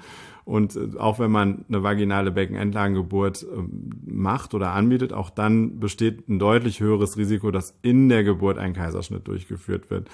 Und 0.46 0.76
äh, 0.76 0.96
auch 0.96 1.18
wenn 1.18 1.32
man 1.32 1.64
eine 1.68 1.82
vaginale 1.82 2.30
Beckenendlagengeburt 2.30 3.44
ähm, 3.52 3.90
macht 4.06 4.54
oder 4.54 4.70
anbietet, 4.70 5.12
auch 5.12 5.28
dann 5.28 5.80
besteht 5.80 6.28
ein 6.28 6.38
deutlich 6.38 6.80
höheres 6.80 7.18
Risiko, 7.18 7.50
dass 7.50 7.76
in 7.82 8.08
der 8.08 8.22
Geburt 8.22 8.56
ein 8.56 8.72
Kaiserschnitt 8.72 9.26
durchgeführt 9.26 9.90
wird. 9.90 10.08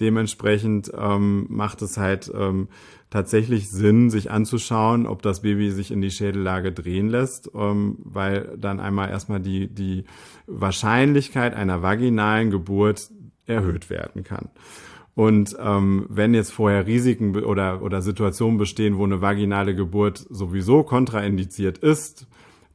Dementsprechend 0.00 0.92
ähm, 0.98 1.46
macht 1.48 1.80
es 1.82 1.96
halt 1.96 2.30
ähm, 2.34 2.68
tatsächlich 3.08 3.70
Sinn, 3.70 4.10
sich 4.10 4.32
anzuschauen, 4.32 5.06
ob 5.06 5.22
das 5.22 5.42
Baby 5.42 5.70
sich 5.70 5.92
in 5.92 6.00
die 6.00 6.10
Schädellage 6.10 6.72
drehen 6.72 7.08
lässt, 7.08 7.50
ähm, 7.54 7.98
weil 8.02 8.56
dann 8.58 8.80
einmal 8.80 9.10
erstmal 9.10 9.40
die, 9.40 9.72
die 9.72 10.04
Wahrscheinlichkeit 10.48 11.54
einer 11.54 11.82
vaginalen 11.82 12.50
Geburt 12.50 13.10
erhöht 13.46 13.90
werden 13.90 14.24
kann. 14.24 14.50
Und 15.18 15.56
ähm, 15.58 16.06
wenn 16.08 16.32
jetzt 16.32 16.52
vorher 16.52 16.86
Risiken 16.86 17.34
oder, 17.42 17.82
oder 17.82 18.02
Situationen 18.02 18.56
bestehen, 18.56 18.98
wo 18.98 19.04
eine 19.04 19.20
vaginale 19.20 19.74
Geburt 19.74 20.24
sowieso 20.30 20.84
kontraindiziert 20.84 21.78
ist, 21.78 22.28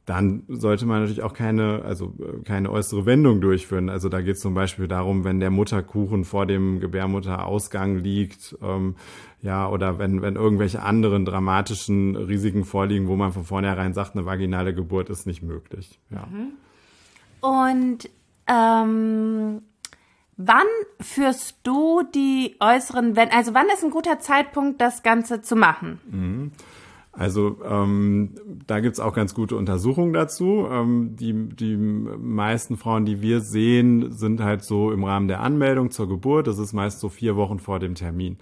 dann 0.04 0.42
sollte 0.48 0.84
man 0.84 1.00
natürlich 1.00 1.22
auch 1.22 1.32
keine, 1.32 1.80
also 1.86 2.12
keine 2.44 2.70
äußere 2.70 3.06
Wendung 3.06 3.40
durchführen. 3.40 3.88
Also 3.88 4.10
da 4.10 4.20
geht 4.20 4.34
es 4.34 4.42
zum 4.42 4.52
Beispiel 4.52 4.88
darum, 4.88 5.24
wenn 5.24 5.40
der 5.40 5.48
Mutterkuchen 5.48 6.26
vor 6.26 6.44
dem 6.44 6.80
Gebärmutterausgang 6.80 7.96
liegt, 7.96 8.58
ähm, 8.62 8.96
ja, 9.40 9.66
oder 9.66 9.98
wenn, 9.98 10.20
wenn 10.20 10.36
irgendwelche 10.36 10.82
anderen 10.82 11.24
dramatischen 11.24 12.14
Risiken 12.14 12.66
vorliegen, 12.66 13.08
wo 13.08 13.16
man 13.16 13.32
von 13.32 13.44
vornherein 13.44 13.94
sagt, 13.94 14.16
eine 14.16 14.26
vaginale 14.26 14.74
Geburt 14.74 15.08
ist 15.08 15.26
nicht 15.26 15.42
möglich. 15.42 15.98
Ja. 16.10 16.28
Mhm. 16.30 16.52
Und 17.40 18.10
ähm, 18.46 19.62
Wann 20.36 20.66
führst 21.00 21.58
du 21.62 22.02
die 22.14 22.56
äußeren, 22.60 23.16
wenn, 23.16 23.30
also 23.30 23.54
wann 23.54 23.66
ist 23.72 23.84
ein 23.84 23.90
guter 23.90 24.18
Zeitpunkt, 24.18 24.80
das 24.80 25.02
Ganze 25.02 25.42
zu 25.42 25.56
machen? 25.56 26.00
Mhm. 26.10 26.52
Also 27.16 27.58
ähm, 27.64 28.30
da 28.66 28.80
gibt's 28.80 28.98
auch 28.98 29.14
ganz 29.14 29.34
gute 29.34 29.56
Untersuchungen 29.56 30.12
dazu. 30.12 30.66
Ähm, 30.68 31.14
die, 31.14 31.32
die 31.32 31.76
meisten 31.76 32.76
Frauen, 32.76 33.04
die 33.04 33.22
wir 33.22 33.40
sehen, 33.40 34.10
sind 34.10 34.42
halt 34.42 34.64
so 34.64 34.90
im 34.90 35.04
Rahmen 35.04 35.28
der 35.28 35.40
Anmeldung 35.40 35.92
zur 35.92 36.08
Geburt. 36.08 36.48
Das 36.48 36.58
ist 36.58 36.72
meist 36.72 36.98
so 36.98 37.08
vier 37.08 37.36
Wochen 37.36 37.60
vor 37.60 37.78
dem 37.78 37.94
Termin. 37.94 38.38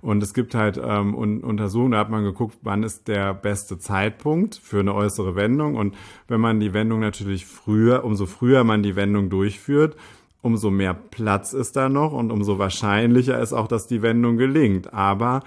Und 0.00 0.22
es 0.22 0.34
gibt 0.34 0.54
halt 0.54 0.78
ähm, 0.82 1.14
Untersuchungen, 1.14 1.92
da 1.92 1.98
hat 1.98 2.10
man 2.10 2.24
geguckt, 2.24 2.58
wann 2.62 2.82
ist 2.82 3.08
der 3.08 3.32
beste 3.32 3.78
Zeitpunkt 3.78 4.54
für 4.54 4.80
eine 4.80 4.94
äußere 4.94 5.34
Wendung. 5.34 5.76
Und 5.76 5.94
wenn 6.28 6.40
man 6.40 6.60
die 6.60 6.74
Wendung 6.74 7.00
natürlich 7.00 7.46
früher, 7.46 8.04
umso 8.04 8.26
früher 8.26 8.64
man 8.64 8.82
die 8.82 8.96
Wendung 8.96 9.30
durchführt, 9.30 9.96
umso 10.44 10.70
mehr 10.70 10.92
Platz 10.92 11.54
ist 11.54 11.74
da 11.74 11.88
noch 11.88 12.12
und 12.12 12.30
umso 12.30 12.58
wahrscheinlicher 12.58 13.40
ist 13.40 13.54
auch, 13.54 13.66
dass 13.66 13.86
die 13.86 14.02
Wendung 14.02 14.36
gelingt. 14.36 14.92
Aber 14.92 15.42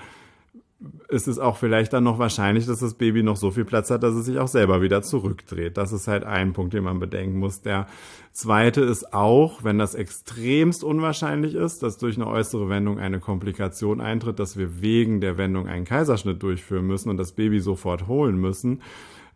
ist 1.08 1.28
es 1.28 1.38
auch 1.38 1.58
vielleicht 1.58 1.94
dann 1.94 2.04
noch 2.04 2.18
wahrscheinlich, 2.18 2.66
dass 2.66 2.80
das 2.80 2.96
Baby 2.96 3.22
noch 3.22 3.38
so 3.38 3.52
viel 3.52 3.64
Platz 3.64 3.92
hat, 3.92 4.02
dass 4.02 4.16
es 4.16 4.26
sich 4.26 4.40
auch 4.40 4.48
selber 4.48 4.82
wieder 4.82 5.04
zurückdreht. 5.04 5.78
Das 5.78 5.92
ist 5.92 6.08
halt 6.08 6.24
ein 6.24 6.54
Punkt, 6.54 6.74
den 6.74 6.84
man 6.84 7.00
bedenken 7.00 7.38
muss. 7.38 7.62
Der 7.62 7.86
zweite 8.32 8.82
ist 8.82 9.14
auch, 9.14 9.64
wenn 9.64 9.78
das 9.78 9.94
extremst 9.94 10.84
unwahrscheinlich 10.84 11.54
ist, 11.54 11.84
dass 11.84 12.00
durch 12.00 12.16
eine 12.16 12.26
äußere 12.26 12.68
Wendung 12.68 12.98
eine 12.98 13.20
Komplikation 13.20 14.02
eintritt, 14.02 14.40
dass 14.40 14.58
wir 14.58 14.82
wegen 14.82 15.22
der 15.22 15.38
Wendung 15.38 15.68
einen 15.68 15.86
Kaiserschnitt 15.86 16.42
durchführen 16.42 16.88
müssen 16.88 17.10
und 17.12 17.18
das 17.18 17.34
Baby 17.34 17.60
sofort 17.60 18.08
holen 18.08 18.38
müssen. 18.38 18.82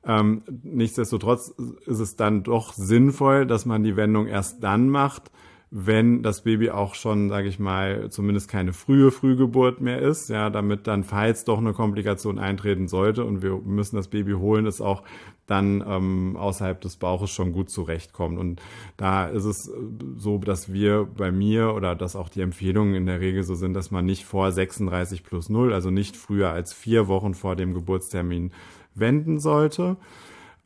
Ähm, 0.04 0.42
nichtsdestotrotz 0.64 1.54
ist 1.86 2.00
es 2.00 2.16
dann 2.16 2.42
doch 2.42 2.74
sinnvoll, 2.74 3.46
dass 3.46 3.68
man 3.68 3.84
die 3.84 3.96
Wendung 3.96 4.26
erst 4.26 4.64
dann 4.64 4.90
macht, 4.90 5.32
wenn 5.74 6.22
das 6.22 6.44
Baby 6.44 6.70
auch 6.70 6.96
schon, 6.96 7.30
sage 7.30 7.48
ich 7.48 7.58
mal, 7.58 8.10
zumindest 8.10 8.50
keine 8.50 8.74
frühe 8.74 9.10
Frühgeburt 9.10 9.80
mehr 9.80 10.02
ist, 10.02 10.30
ja, 10.30 10.50
damit 10.50 10.86
dann, 10.86 11.06
falls 11.06 11.46
doch 11.46 11.60
eine 11.60 11.72
Komplikation 11.72 12.40
eintreten 12.40 12.90
sollte 12.90 13.24
und 13.24 13.42
wir 13.42 13.56
müssen 13.64 13.96
das 13.96 14.10
Baby 14.10 14.34
holen, 14.34 14.66
es 14.66 14.82
auch 14.82 15.04
dann 15.48 15.82
ähm, 15.88 16.36
außerhalb 16.36 16.82
des 16.82 16.98
Bauches 16.98 17.32
schon 17.32 17.54
gut 17.54 17.70
zurechtkommt. 17.70 18.38
Und 18.38 18.62
da 18.98 19.28
ist 19.28 19.46
es 19.46 19.72
so, 20.18 20.38
dass 20.40 20.74
wir 20.74 21.06
bei 21.06 21.32
mir 21.32 21.74
oder 21.74 21.96
dass 21.96 22.18
auch 22.18 22.28
die 22.28 22.42
Empfehlungen 22.42 22.94
in 22.94 23.06
der 23.06 23.22
Regel 23.22 23.44
so 23.44 23.56
sind, 23.56 23.74
dass 23.74 23.92
man 23.92 24.06
nicht 24.06 24.26
vor 24.26 24.52
36 24.52 25.24
plus 25.24 25.48
0, 25.48 25.74
also 25.74 25.90
nicht 25.90 26.18
früher 26.18 26.50
als 26.50 26.74
vier 26.74 27.08
Wochen 27.08 27.34
vor 27.34 27.56
dem 27.56 27.74
Geburtstermin 27.74 28.52
wenden 28.94 29.40
sollte. 29.40 29.96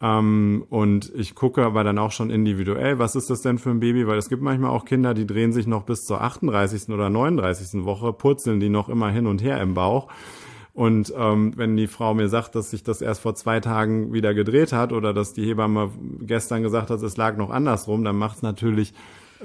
Ähm, 0.01 0.65
und 0.69 1.11
ich 1.15 1.35
gucke 1.35 1.63
aber 1.63 1.83
dann 1.83 1.97
auch 1.97 2.11
schon 2.11 2.29
individuell, 2.29 2.99
was 2.99 3.15
ist 3.15 3.29
das 3.29 3.41
denn 3.41 3.57
für 3.57 3.69
ein 3.69 3.79
Baby? 3.79 4.07
Weil 4.07 4.17
es 4.17 4.29
gibt 4.29 4.41
manchmal 4.41 4.71
auch 4.71 4.85
Kinder, 4.85 5.13
die 5.13 5.25
drehen 5.25 5.53
sich 5.53 5.67
noch 5.67 5.83
bis 5.83 6.05
zur 6.05 6.21
38. 6.21 6.89
oder 6.89 7.09
39. 7.09 7.85
Woche, 7.85 8.11
purzeln 8.13 8.59
die 8.59 8.69
noch 8.69 8.89
immer 8.89 9.09
hin 9.09 9.27
und 9.27 9.41
her 9.41 9.61
im 9.61 9.73
Bauch. 9.73 10.07
Und 10.73 11.13
ähm, 11.17 11.53
wenn 11.55 11.77
die 11.77 11.87
Frau 11.87 12.13
mir 12.13 12.27
sagt, 12.27 12.55
dass 12.55 12.71
sich 12.71 12.83
das 12.83 13.01
erst 13.01 13.21
vor 13.21 13.33
zwei 13.35 13.61
Tagen 13.61 14.11
wieder 14.11 14.33
gedreht 14.33 14.73
hat 14.73 14.91
oder 14.91 15.13
dass 15.13 15.31
die 15.31 15.45
Hebamme 15.45 15.91
gestern 16.19 16.63
gesagt 16.63 16.89
hat, 16.89 17.01
es 17.01 17.15
lag 17.15 17.37
noch 17.37 17.49
andersrum, 17.49 18.03
dann 18.03 18.17
macht 18.17 18.37
es 18.37 18.41
natürlich 18.41 18.93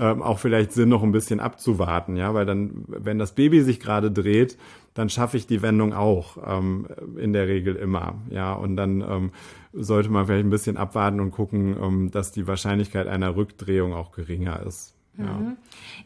ähm, 0.00 0.22
auch 0.22 0.38
vielleicht 0.38 0.72
Sinn, 0.72 0.88
noch 0.88 1.02
ein 1.02 1.12
bisschen 1.12 1.40
abzuwarten, 1.40 2.16
ja, 2.16 2.32
weil 2.32 2.46
dann, 2.46 2.84
wenn 2.88 3.18
das 3.18 3.34
Baby 3.34 3.60
sich 3.60 3.80
gerade 3.80 4.10
dreht, 4.10 4.56
dann 4.94 5.10
schaffe 5.10 5.36
ich 5.36 5.46
die 5.46 5.62
Wendung 5.62 5.92
auch 5.92 6.38
ähm, 6.44 6.88
in 7.16 7.32
der 7.32 7.46
Regel 7.46 7.76
immer, 7.76 8.14
ja, 8.30 8.54
und 8.54 8.76
dann 8.76 9.02
ähm, 9.02 9.30
sollte 9.72 10.08
man 10.08 10.26
vielleicht 10.26 10.46
ein 10.46 10.50
bisschen 10.50 10.78
abwarten 10.78 11.20
und 11.20 11.30
gucken, 11.32 11.76
ähm, 11.80 12.10
dass 12.10 12.32
die 12.32 12.46
Wahrscheinlichkeit 12.46 13.06
einer 13.06 13.36
Rückdrehung 13.36 13.92
auch 13.92 14.10
geringer 14.10 14.64
ist. 14.66 14.94
Ja. 15.18 15.24
Mhm. 15.26 15.56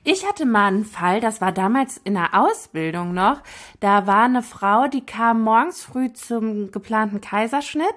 Ich 0.02 0.26
hatte 0.26 0.44
mal 0.44 0.66
einen 0.66 0.84
Fall, 0.84 1.20
das 1.20 1.40
war 1.40 1.52
damals 1.52 1.98
in 1.98 2.14
der 2.14 2.34
Ausbildung 2.34 3.14
noch. 3.14 3.42
Da 3.78 4.06
war 4.06 4.24
eine 4.24 4.42
Frau, 4.42 4.88
die 4.88 5.06
kam 5.06 5.42
morgens 5.42 5.84
früh 5.84 6.12
zum 6.12 6.72
geplanten 6.72 7.20
Kaiserschnitt 7.20 7.94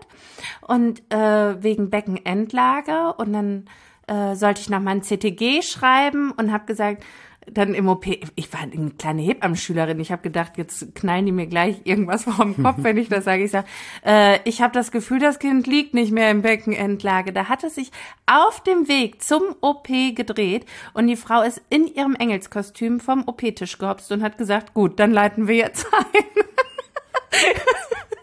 und 0.61 1.01
äh, 1.11 1.61
wegen 1.63 1.89
Beckenendlage 1.89 3.13
und 3.17 3.33
dann 3.33 3.65
äh, 4.07 4.35
sollte 4.35 4.61
ich 4.61 4.69
noch 4.69 4.79
mal 4.79 4.91
ein 4.91 5.03
CTG 5.03 5.61
schreiben 5.61 6.31
und 6.31 6.51
habe 6.51 6.65
gesagt, 6.65 7.03
dann 7.51 7.73
im 7.73 7.87
OP, 7.87 8.07
ich 8.07 8.53
war 8.53 8.61
eine 8.61 8.91
kleine 8.91 9.21
Hebammenschülerin, 9.21 9.99
ich 9.99 10.11
habe 10.11 10.21
gedacht, 10.21 10.57
jetzt 10.57 10.93
knallen 10.95 11.25
die 11.25 11.31
mir 11.31 11.47
gleich 11.47 11.81
irgendwas 11.85 12.25
vor 12.25 12.43
dem 12.43 12.61
Kopf, 12.61 12.77
wenn 12.79 12.97
ich 12.97 13.09
das 13.09 13.23
sage. 13.23 13.43
Ich 13.43 13.51
sage, 13.51 13.67
äh, 14.05 14.39
ich 14.43 14.61
habe 14.61 14.73
das 14.73 14.91
Gefühl, 14.91 15.19
das 15.19 15.39
Kind 15.39 15.65
liegt 15.65 15.93
nicht 15.93 16.11
mehr 16.11 16.29
im 16.29 16.41
Beckenendlage. 16.41 17.31
Da 17.31 17.47
hat 17.47 17.63
es 17.63 17.75
sich 17.75 17.91
auf 18.25 18.61
dem 18.63 18.87
Weg 18.87 19.23
zum 19.23 19.43
OP 19.61 19.87
gedreht 19.87 20.65
und 20.93 21.07
die 21.07 21.15
Frau 21.15 21.41
ist 21.41 21.61
in 21.69 21.87
ihrem 21.87 22.15
Engelskostüm 22.15 22.99
vom 22.99 23.23
OP-Tisch 23.27 23.77
gehopst 23.77 24.11
und 24.11 24.23
hat 24.23 24.37
gesagt, 24.37 24.73
gut, 24.73 24.99
dann 24.99 25.11
leiten 25.11 25.47
wir 25.47 25.55
jetzt 25.55 25.87
ein. 25.93 26.23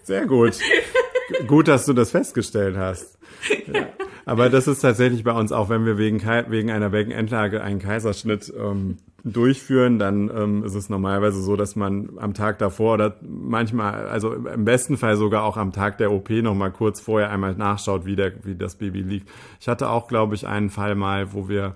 Sehr 0.02 0.26
gut. 0.26 0.58
gut, 1.46 1.68
dass 1.68 1.86
du 1.86 1.94
das 1.94 2.10
festgestellt 2.10 2.76
hast. 2.76 3.18
Ja. 3.66 3.88
Aber 4.26 4.48
das 4.48 4.66
ist 4.66 4.80
tatsächlich 4.80 5.24
bei 5.24 5.32
uns 5.32 5.52
auch, 5.52 5.68
wenn 5.68 5.84
wir 5.84 5.98
wegen, 5.98 6.22
wegen 6.48 6.70
einer 6.70 6.90
Beckenendlage 6.90 7.62
einen 7.62 7.78
Kaiserschnitt 7.78 8.52
ähm, 8.58 8.96
durchführen, 9.24 9.98
dann 9.98 10.30
ähm, 10.34 10.64
ist 10.64 10.74
es 10.74 10.88
normalerweise 10.88 11.42
so, 11.42 11.56
dass 11.56 11.76
man 11.76 12.10
am 12.18 12.34
Tag 12.34 12.58
davor 12.58 12.94
oder 12.94 13.16
manchmal, 13.22 14.06
also 14.08 14.32
im 14.32 14.64
besten 14.64 14.96
Fall 14.96 15.16
sogar 15.16 15.44
auch 15.44 15.56
am 15.56 15.72
Tag 15.72 15.98
der 15.98 16.12
OP 16.12 16.30
noch 16.30 16.54
mal 16.54 16.70
kurz 16.70 17.00
vorher 17.00 17.30
einmal 17.30 17.54
nachschaut, 17.54 18.04
wie, 18.04 18.16
der, 18.16 18.32
wie 18.44 18.54
das 18.54 18.76
Baby 18.76 19.00
liegt. 19.00 19.30
Ich 19.60 19.68
hatte 19.68 19.88
auch, 19.88 20.08
glaube 20.08 20.34
ich, 20.34 20.46
einen 20.46 20.70
Fall 20.70 20.94
mal, 20.94 21.32
wo 21.32 21.48
wir 21.48 21.74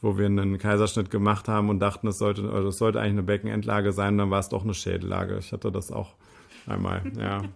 wo 0.00 0.16
wir 0.16 0.26
einen 0.26 0.58
Kaiserschnitt 0.58 1.10
gemacht 1.10 1.48
haben 1.48 1.68
und 1.70 1.80
dachten, 1.80 2.06
es 2.06 2.18
sollte, 2.18 2.48
also 2.52 2.68
es 2.68 2.78
sollte 2.78 3.00
eigentlich 3.00 3.14
eine 3.14 3.22
Beckenendlage 3.24 3.92
sein, 3.92 4.16
dann 4.16 4.30
war 4.30 4.38
es 4.38 4.48
doch 4.48 4.62
eine 4.62 4.74
Schädellage. 4.74 5.38
Ich 5.38 5.52
hatte 5.52 5.72
das 5.72 5.90
auch 5.90 6.14
einmal, 6.66 7.02
ja. 7.18 7.42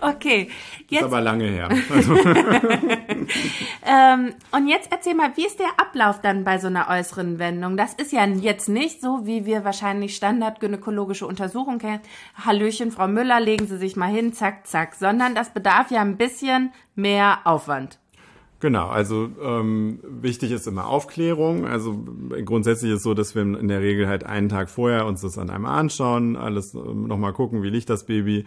Okay. 0.00 0.48
Jetzt, 0.88 1.00
ist 1.00 1.04
aber 1.06 1.20
lange 1.20 1.44
her. 1.44 1.68
ähm, 3.86 4.34
und 4.52 4.68
jetzt 4.68 4.90
erzähl 4.90 5.14
mal, 5.14 5.36
wie 5.36 5.46
ist 5.46 5.58
der 5.58 5.78
Ablauf 5.78 6.20
dann 6.20 6.44
bei 6.44 6.58
so 6.58 6.66
einer 6.66 6.88
äußeren 6.88 7.38
Wendung? 7.38 7.76
Das 7.76 7.94
ist 7.94 8.12
ja 8.12 8.24
jetzt 8.24 8.68
nicht 8.68 9.00
so, 9.00 9.20
wie 9.24 9.46
wir 9.46 9.64
wahrscheinlich 9.64 10.16
standardgynäkologische 10.16 11.26
Untersuchungen 11.26 11.78
kennen. 11.78 12.00
Hallöchen, 12.44 12.90
Frau 12.90 13.08
Müller, 13.08 13.40
legen 13.40 13.66
Sie 13.66 13.78
sich 13.78 13.96
mal 13.96 14.10
hin, 14.10 14.32
zack, 14.32 14.66
zack. 14.66 14.94
Sondern 14.94 15.34
das 15.34 15.50
bedarf 15.50 15.90
ja 15.90 16.00
ein 16.00 16.16
bisschen 16.16 16.72
mehr 16.94 17.40
Aufwand. 17.44 17.98
Genau, 18.62 18.86
also 18.86 19.28
ähm, 19.42 19.98
wichtig 20.04 20.52
ist 20.52 20.68
immer 20.68 20.86
Aufklärung. 20.86 21.66
Also 21.66 22.04
grundsätzlich 22.44 22.92
ist 22.92 22.98
es 22.98 23.02
so, 23.02 23.12
dass 23.12 23.34
wir 23.34 23.42
in 23.42 23.66
der 23.66 23.80
Regel 23.80 24.06
halt 24.06 24.22
einen 24.22 24.48
Tag 24.48 24.70
vorher 24.70 25.04
uns 25.06 25.22
das 25.22 25.36
an 25.36 25.50
einem 25.50 25.66
anschauen, 25.66 26.36
alles 26.36 26.72
ähm, 26.74 27.08
nochmal 27.08 27.32
gucken, 27.32 27.64
wie 27.64 27.70
liegt 27.70 27.90
das 27.90 28.06
Baby, 28.06 28.44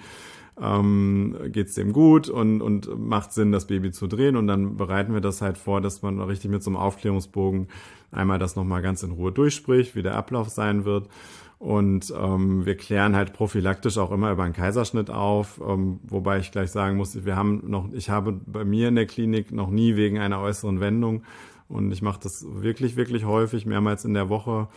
ähm, 0.61 1.35
geht 1.47 1.67
es 1.67 1.75
dem 1.75 1.93
gut 1.93 2.29
und, 2.29 2.61
und 2.61 2.97
macht 2.99 3.33
Sinn, 3.33 3.51
das 3.51 3.67
Baby 3.67 3.91
zu 3.91 4.07
drehen. 4.07 4.35
Und 4.35 4.47
dann 4.47 4.77
bereiten 4.77 5.13
wir 5.13 5.21
das 5.21 5.41
halt 5.41 5.57
vor, 5.57 5.81
dass 5.81 6.01
man 6.01 6.19
richtig 6.21 6.51
mit 6.51 6.63
so 6.63 6.69
einem 6.69 6.77
Aufklärungsbogen 6.77 7.67
einmal 8.11 8.39
das 8.39 8.55
nochmal 8.55 8.81
ganz 8.81 9.03
in 9.03 9.11
Ruhe 9.11 9.31
durchspricht, 9.31 9.95
wie 9.95 10.03
der 10.03 10.15
Ablauf 10.15 10.49
sein 10.49 10.85
wird. 10.85 11.09
Und 11.57 12.13
ähm, 12.17 12.65
wir 12.65 12.75
klären 12.75 13.15
halt 13.15 13.33
prophylaktisch 13.33 13.97
auch 13.97 14.11
immer 14.11 14.31
über 14.31 14.43
einen 14.43 14.53
Kaiserschnitt 14.53 15.09
auf, 15.09 15.61
ähm, 15.65 15.99
wobei 16.03 16.39
ich 16.39 16.51
gleich 16.51 16.69
sagen 16.69 16.97
muss, 16.97 17.25
wir 17.25 17.35
haben 17.35 17.63
noch, 17.65 17.91
ich 17.93 18.09
habe 18.09 18.33
bei 18.45 18.65
mir 18.65 18.89
in 18.89 18.95
der 18.95 19.05
Klinik 19.05 19.51
noch 19.51 19.69
nie 19.69 19.95
wegen 19.95 20.19
einer 20.19 20.41
äußeren 20.41 20.81
Wendung 20.81 21.23
und 21.69 21.91
ich 21.91 22.01
mache 22.01 22.19
das 22.21 22.45
wirklich, 22.47 22.97
wirklich 22.97 23.25
häufig, 23.25 23.65
mehrmals 23.65 24.05
in 24.05 24.13
der 24.13 24.29
Woche 24.29 24.67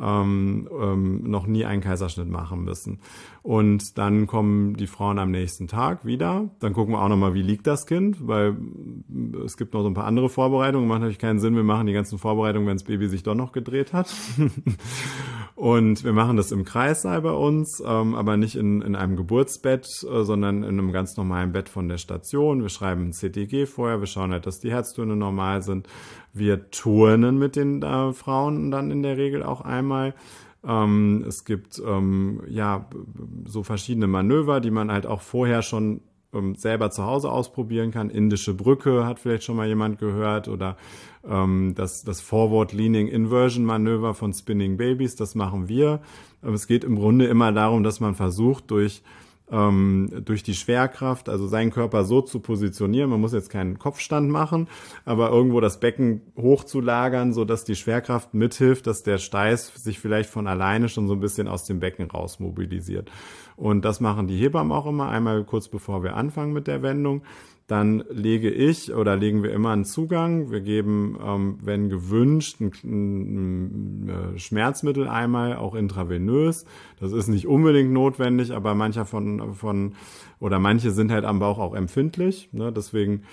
ähm, 0.00 0.68
ähm, 0.70 1.30
noch 1.30 1.46
nie 1.46 1.64
einen 1.64 1.82
Kaiserschnitt 1.82 2.28
machen 2.28 2.64
müssen. 2.64 3.00
Und 3.42 3.98
dann 3.98 4.26
kommen 4.26 4.76
die 4.76 4.86
Frauen 4.86 5.18
am 5.18 5.30
nächsten 5.30 5.68
Tag 5.68 6.04
wieder. 6.04 6.50
Dann 6.60 6.72
gucken 6.72 6.94
wir 6.94 7.02
auch 7.02 7.08
nochmal, 7.08 7.34
wie 7.34 7.42
liegt 7.42 7.66
das 7.66 7.86
Kind, 7.86 8.26
weil 8.26 8.56
es 9.44 9.56
gibt 9.56 9.74
noch 9.74 9.82
so 9.82 9.88
ein 9.88 9.94
paar 9.94 10.04
andere 10.04 10.28
Vorbereitungen. 10.28 10.88
Macht 10.88 11.00
natürlich 11.00 11.18
keinen 11.18 11.40
Sinn, 11.40 11.56
wir 11.56 11.64
machen 11.64 11.86
die 11.86 11.92
ganzen 11.92 12.18
Vorbereitungen, 12.18 12.68
wenn 12.68 12.76
das 12.76 12.84
Baby 12.84 13.08
sich 13.08 13.22
doch 13.22 13.34
noch 13.34 13.52
gedreht 13.52 13.92
hat. 13.92 14.14
und 15.58 16.04
wir 16.04 16.12
machen 16.12 16.36
das 16.36 16.52
im 16.52 16.64
Kreissaal 16.64 17.20
bei 17.20 17.32
uns, 17.32 17.82
ähm, 17.84 18.14
aber 18.14 18.36
nicht 18.36 18.54
in, 18.54 18.80
in 18.80 18.94
einem 18.94 19.16
Geburtsbett, 19.16 19.88
äh, 20.08 20.22
sondern 20.22 20.62
in 20.62 20.78
einem 20.78 20.92
ganz 20.92 21.16
normalen 21.16 21.50
Bett 21.50 21.68
von 21.68 21.88
der 21.88 21.98
Station. 21.98 22.62
Wir 22.62 22.68
schreiben 22.68 23.08
ein 23.08 23.12
CTG 23.12 23.66
vorher, 23.66 23.98
wir 23.98 24.06
schauen 24.06 24.30
halt, 24.30 24.46
dass 24.46 24.60
die 24.60 24.70
Herztöne 24.70 25.16
normal 25.16 25.62
sind. 25.62 25.88
Wir 26.32 26.70
turnen 26.70 27.38
mit 27.38 27.56
den 27.56 27.82
äh, 27.82 28.12
Frauen 28.12 28.70
dann 28.70 28.92
in 28.92 29.02
der 29.02 29.16
Regel 29.16 29.42
auch 29.42 29.60
einmal. 29.62 30.14
Ähm, 30.64 31.24
es 31.26 31.44
gibt 31.44 31.82
ähm, 31.84 32.40
ja 32.48 32.88
so 33.44 33.64
verschiedene 33.64 34.06
Manöver, 34.06 34.60
die 34.60 34.70
man 34.70 34.92
halt 34.92 35.06
auch 35.06 35.22
vorher 35.22 35.62
schon 35.62 36.02
ähm, 36.32 36.54
selber 36.54 36.90
zu 36.90 37.04
Hause 37.04 37.30
ausprobieren 37.30 37.90
kann. 37.90 38.10
Indische 38.10 38.54
Brücke 38.54 39.06
hat 39.06 39.18
vielleicht 39.18 39.44
schon 39.44 39.56
mal 39.56 39.66
jemand 39.66 39.98
gehört 39.98 40.48
oder 40.48 40.76
ähm, 41.28 41.74
das, 41.74 42.04
das 42.04 42.20
Forward 42.20 42.72
Leaning 42.72 43.08
Inversion 43.08 43.64
Manöver 43.64 44.14
von 44.14 44.32
Spinning 44.32 44.76
Babies, 44.76 45.16
das 45.16 45.34
machen 45.34 45.68
wir. 45.68 46.00
es 46.42 46.66
geht 46.66 46.84
im 46.84 46.96
Grunde 46.96 47.26
immer 47.26 47.52
darum, 47.52 47.82
dass 47.82 48.00
man 48.00 48.14
versucht, 48.14 48.70
durch 48.70 49.02
ähm, 49.50 50.22
durch 50.24 50.42
die 50.42 50.54
Schwerkraft, 50.54 51.28
also 51.28 51.46
seinen 51.46 51.70
Körper 51.70 52.04
so 52.04 52.22
zu 52.22 52.40
positionieren. 52.40 53.10
Man 53.10 53.20
muss 53.20 53.32
jetzt 53.32 53.50
keinen 53.50 53.78
Kopfstand 53.78 54.30
machen, 54.30 54.68
aber 55.04 55.30
irgendwo 55.30 55.60
das 55.60 55.80
Becken 55.80 56.22
hochzulagern, 56.36 57.32
so 57.32 57.44
dass 57.44 57.64
die 57.64 57.76
Schwerkraft 57.76 58.34
mithilft, 58.34 58.86
dass 58.86 59.02
der 59.02 59.18
Steiß 59.18 59.82
sich 59.82 59.98
vielleicht 59.98 60.30
von 60.30 60.46
alleine 60.46 60.88
schon 60.88 61.08
so 61.08 61.14
ein 61.14 61.20
bisschen 61.20 61.48
aus 61.48 61.64
dem 61.64 61.80
Becken 61.80 62.10
raus 62.10 62.40
mobilisiert. 62.40 63.10
Und 63.56 63.84
das 63.84 64.00
machen 64.00 64.26
die 64.28 64.36
Hebammen 64.36 64.72
auch 64.72 64.86
immer 64.86 65.08
einmal 65.08 65.44
kurz 65.44 65.68
bevor 65.68 66.02
wir 66.02 66.14
anfangen 66.14 66.52
mit 66.52 66.66
der 66.66 66.82
Wendung 66.82 67.22
dann 67.68 68.02
lege 68.08 68.50
ich 68.50 68.94
oder 68.94 69.14
legen 69.14 69.42
wir 69.42 69.52
immer 69.52 69.70
einen 69.72 69.84
Zugang. 69.84 70.50
Wir 70.50 70.62
geben, 70.62 71.18
ähm, 71.22 71.58
wenn 71.62 71.90
gewünscht, 71.90 72.60
ein, 72.60 72.72
ein, 72.82 74.06
ein, 74.06 74.08
äh, 74.08 74.38
Schmerzmittel 74.38 75.06
einmal, 75.06 75.56
auch 75.56 75.74
intravenös. 75.74 76.64
Das 76.98 77.12
ist 77.12 77.28
nicht 77.28 77.46
unbedingt 77.46 77.92
notwendig, 77.92 78.52
aber 78.54 78.74
mancher 78.74 79.04
von, 79.04 79.54
von 79.54 79.92
oder 80.40 80.58
manche 80.58 80.92
sind 80.92 81.12
halt 81.12 81.26
am 81.26 81.40
Bauch 81.40 81.58
auch 81.58 81.74
empfindlich. 81.74 82.48
Ne? 82.52 82.72
Deswegen 82.72 83.24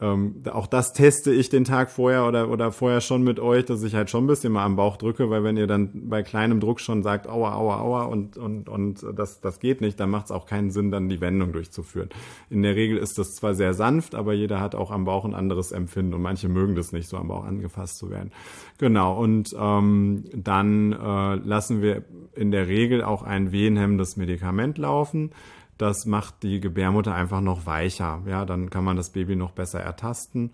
ähm, 0.00 0.42
auch 0.52 0.66
das 0.66 0.92
teste 0.92 1.32
ich 1.32 1.50
den 1.50 1.64
Tag 1.64 1.88
vorher 1.88 2.26
oder, 2.26 2.50
oder 2.50 2.72
vorher 2.72 3.00
schon 3.00 3.22
mit 3.22 3.38
euch, 3.38 3.64
dass 3.64 3.84
ich 3.84 3.94
halt 3.94 4.10
schon 4.10 4.24
ein 4.24 4.26
bisschen 4.26 4.52
mal 4.52 4.64
am 4.64 4.74
Bauch 4.74 4.96
drücke, 4.96 5.30
weil 5.30 5.44
wenn 5.44 5.56
ihr 5.56 5.68
dann 5.68 6.08
bei 6.08 6.24
kleinem 6.24 6.58
Druck 6.58 6.80
schon 6.80 7.04
sagt, 7.04 7.28
aua, 7.28 7.54
aua, 7.54 7.78
aua 7.78 8.02
und, 8.04 8.36
und, 8.36 8.68
und 8.68 9.06
das, 9.14 9.40
das 9.40 9.60
geht 9.60 9.80
nicht, 9.80 10.00
dann 10.00 10.10
macht 10.10 10.26
es 10.26 10.30
auch 10.32 10.46
keinen 10.46 10.72
Sinn, 10.72 10.90
dann 10.90 11.08
die 11.08 11.20
Wendung 11.20 11.52
durchzuführen. 11.52 12.08
In 12.50 12.62
der 12.62 12.74
Regel 12.74 12.98
ist 12.98 13.18
das 13.18 13.36
zwar 13.36 13.54
sehr 13.54 13.72
sanft, 13.72 14.16
aber 14.16 14.32
jeder 14.32 14.60
hat 14.60 14.74
auch 14.74 14.90
am 14.90 15.04
Bauch 15.04 15.24
ein 15.24 15.34
anderes 15.34 15.70
Empfinden 15.70 16.14
und 16.14 16.22
manche 16.22 16.48
mögen 16.48 16.74
das 16.74 16.90
nicht, 16.90 17.08
so 17.08 17.16
am 17.16 17.28
Bauch 17.28 17.44
angefasst 17.44 17.98
zu 17.98 18.10
werden. 18.10 18.32
Genau, 18.78 19.16
und 19.16 19.54
ähm, 19.56 20.24
dann 20.34 20.92
äh, 20.92 21.34
lassen 21.36 21.82
wir 21.82 22.02
in 22.34 22.50
der 22.50 22.66
Regel 22.66 23.04
auch 23.04 23.22
ein 23.22 23.52
wehenhemmendes 23.52 24.16
Medikament 24.16 24.76
laufen 24.76 25.30
das 25.78 26.06
macht 26.06 26.42
die 26.42 26.60
Gebärmutter 26.60 27.14
einfach 27.14 27.40
noch 27.40 27.66
weicher. 27.66 28.22
Ja, 28.26 28.44
dann 28.44 28.70
kann 28.70 28.84
man 28.84 28.96
das 28.96 29.10
Baby 29.10 29.36
noch 29.36 29.52
besser 29.52 29.80
ertasten. 29.80 30.50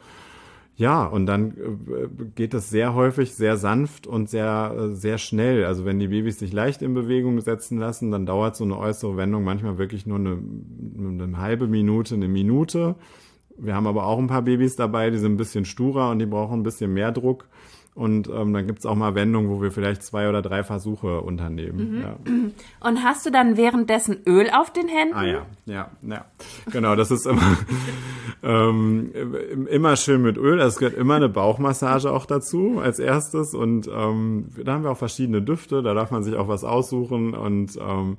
Ja, 0.80 1.04
und 1.04 1.26
dann 1.26 1.50
äh, 1.50 2.24
geht 2.34 2.54
es 2.54 2.70
sehr 2.70 2.94
häufig 2.94 3.34
sehr 3.34 3.58
sanft 3.58 4.06
und 4.06 4.30
sehr, 4.30 4.74
äh, 4.74 4.94
sehr 4.94 5.18
schnell. 5.18 5.66
Also 5.66 5.84
wenn 5.84 5.98
die 5.98 6.08
Babys 6.08 6.38
sich 6.38 6.54
leicht 6.54 6.80
in 6.80 6.94
Bewegung 6.94 7.38
setzen 7.42 7.76
lassen, 7.76 8.10
dann 8.10 8.24
dauert 8.24 8.56
so 8.56 8.64
eine 8.64 8.78
äußere 8.78 9.18
Wendung 9.18 9.44
manchmal 9.44 9.76
wirklich 9.76 10.06
nur 10.06 10.18
eine, 10.18 10.38
eine 10.98 11.36
halbe 11.36 11.66
Minute, 11.66 12.14
eine 12.14 12.28
Minute. 12.28 12.94
Wir 13.58 13.74
haben 13.74 13.86
aber 13.86 14.06
auch 14.06 14.18
ein 14.18 14.28
paar 14.28 14.40
Babys 14.40 14.74
dabei, 14.74 15.10
die 15.10 15.18
sind 15.18 15.34
ein 15.34 15.36
bisschen 15.36 15.66
sturer 15.66 16.10
und 16.12 16.18
die 16.18 16.24
brauchen 16.24 16.60
ein 16.60 16.62
bisschen 16.62 16.94
mehr 16.94 17.12
Druck. 17.12 17.46
Und 17.94 18.28
ähm, 18.28 18.52
dann 18.54 18.66
gibt's 18.66 18.86
auch 18.86 18.94
mal 18.94 19.14
Wendungen, 19.16 19.50
wo 19.50 19.60
wir 19.60 19.72
vielleicht 19.72 20.02
zwei 20.04 20.28
oder 20.28 20.42
drei 20.42 20.62
Versuche 20.62 21.20
unternehmen. 21.20 21.96
Mhm. 21.96 22.00
Ja. 22.00 22.16
Und 22.88 23.02
hast 23.02 23.26
du 23.26 23.30
dann 23.30 23.56
währenddessen 23.56 24.18
Öl 24.26 24.48
auf 24.50 24.72
den 24.72 24.86
Händen? 24.86 25.14
Ah 25.14 25.24
ja, 25.24 25.46
ja, 25.66 25.90
ja. 26.02 26.24
Genau, 26.70 26.94
das 26.94 27.10
ist 27.10 27.26
immer, 27.26 27.58
ähm, 28.44 29.12
immer 29.68 29.96
schön 29.96 30.22
mit 30.22 30.38
Öl. 30.38 30.60
Also 30.60 30.74
es 30.74 30.78
gehört 30.78 30.96
immer 30.96 31.16
eine 31.16 31.28
Bauchmassage 31.28 32.12
auch 32.12 32.26
dazu 32.26 32.80
als 32.82 33.00
erstes. 33.00 33.54
Und 33.54 33.88
ähm, 33.88 34.46
da 34.64 34.74
haben 34.74 34.84
wir 34.84 34.92
auch 34.92 34.96
verschiedene 34.96 35.42
Düfte, 35.42 35.82
da 35.82 35.92
darf 35.92 36.12
man 36.12 36.22
sich 36.22 36.36
auch 36.36 36.48
was 36.48 36.62
aussuchen. 36.62 37.34
Und 37.34 37.76
ähm, 37.76 38.18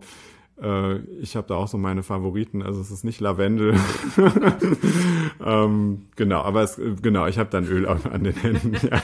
äh, 0.62 0.98
ich 1.22 1.36
habe 1.36 1.48
da 1.48 1.56
auch 1.56 1.68
so 1.68 1.77
meine 1.77 2.03
Favoriten. 2.03 2.62
Also 2.62 2.82
es 2.82 2.91
ist 2.91 3.03
nicht 3.03 3.20
Lavendel. 3.20 3.80
ähm, 5.46 6.08
genau, 6.15 6.41
aber 6.41 6.62
es, 6.62 6.80
genau, 7.01 7.25
ich 7.27 7.38
habe 7.38 7.50
dann 7.50 7.65
Öl 7.65 7.88
an 7.88 8.24
den 8.24 8.36
Händen. 8.36 8.74
Ja. 8.82 9.01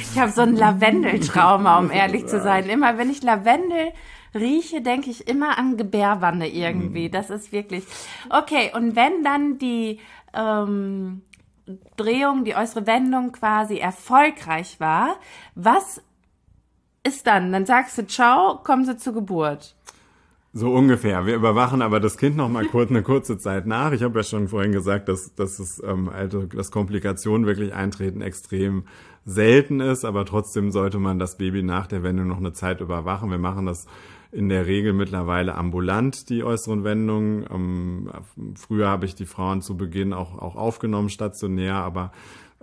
ich 0.00 0.18
habe 0.18 0.30
so 0.30 0.42
ein 0.42 0.56
Lavendeltrauma, 0.56 1.78
um 1.78 1.90
ehrlich 1.90 2.26
zu 2.26 2.40
sein. 2.40 2.68
Immer 2.68 2.98
wenn 2.98 3.10
ich 3.10 3.22
Lavendel 3.22 3.92
rieche, 4.34 4.82
denke 4.82 5.10
ich 5.10 5.28
immer 5.28 5.58
an 5.58 5.76
Gebärwanne 5.76 6.48
irgendwie. 6.48 7.08
Mhm. 7.08 7.12
Das 7.12 7.30
ist 7.30 7.52
wirklich 7.52 7.84
okay. 8.30 8.70
Und 8.74 8.96
wenn 8.96 9.24
dann 9.24 9.58
die 9.58 9.98
ähm, 10.34 11.22
Drehung, 11.96 12.44
die 12.44 12.54
äußere 12.54 12.86
Wendung 12.86 13.32
quasi 13.32 13.78
erfolgreich 13.78 14.78
war, 14.78 15.16
was 15.54 16.00
ist 17.06 17.26
dann? 17.26 17.52
Dann 17.52 17.66
sagst 17.66 17.96
du 17.98 18.06
Ciao, 18.06 18.58
kommen 18.62 18.84
sie 18.84 18.96
zur 18.96 19.14
Geburt. 19.14 19.74
So 20.52 20.72
ungefähr. 20.72 21.26
Wir 21.26 21.34
überwachen 21.34 21.82
aber 21.82 22.00
das 22.00 22.16
Kind 22.16 22.36
noch 22.36 22.48
mal 22.48 22.64
kurz 22.64 22.90
eine 22.90 23.02
kurze 23.02 23.36
Zeit 23.36 23.66
nach. 23.66 23.92
Ich 23.92 24.02
habe 24.02 24.18
ja 24.18 24.22
schon 24.22 24.48
vorhin 24.48 24.72
gesagt, 24.72 25.06
dass, 25.08 25.34
dass 25.34 25.58
es 25.58 25.82
ähm, 25.82 26.08
also, 26.08 26.44
dass 26.46 26.70
Komplikationen 26.70 27.46
wirklich 27.46 27.74
eintreten 27.74 28.22
extrem 28.22 28.84
selten 29.26 29.80
ist, 29.80 30.06
aber 30.06 30.24
trotzdem 30.24 30.70
sollte 30.70 30.98
man 30.98 31.18
das 31.18 31.36
Baby 31.36 31.62
nach 31.62 31.86
der 31.86 32.02
Wendung 32.02 32.28
noch 32.28 32.38
eine 32.38 32.54
Zeit 32.54 32.80
überwachen. 32.80 33.30
Wir 33.30 33.36
machen 33.36 33.66
das 33.66 33.86
in 34.32 34.48
der 34.48 34.66
Regel 34.66 34.94
mittlerweile 34.94 35.56
ambulant, 35.56 36.30
die 36.30 36.42
äußeren 36.42 36.84
Wendungen. 36.84 37.44
Ähm, 37.52 38.10
früher 38.54 38.88
habe 38.88 39.04
ich 39.04 39.14
die 39.14 39.26
Frauen 39.26 39.60
zu 39.60 39.76
Beginn 39.76 40.14
auch, 40.14 40.38
auch 40.38 40.56
aufgenommen, 40.56 41.10
stationär, 41.10 41.74
aber 41.74 42.12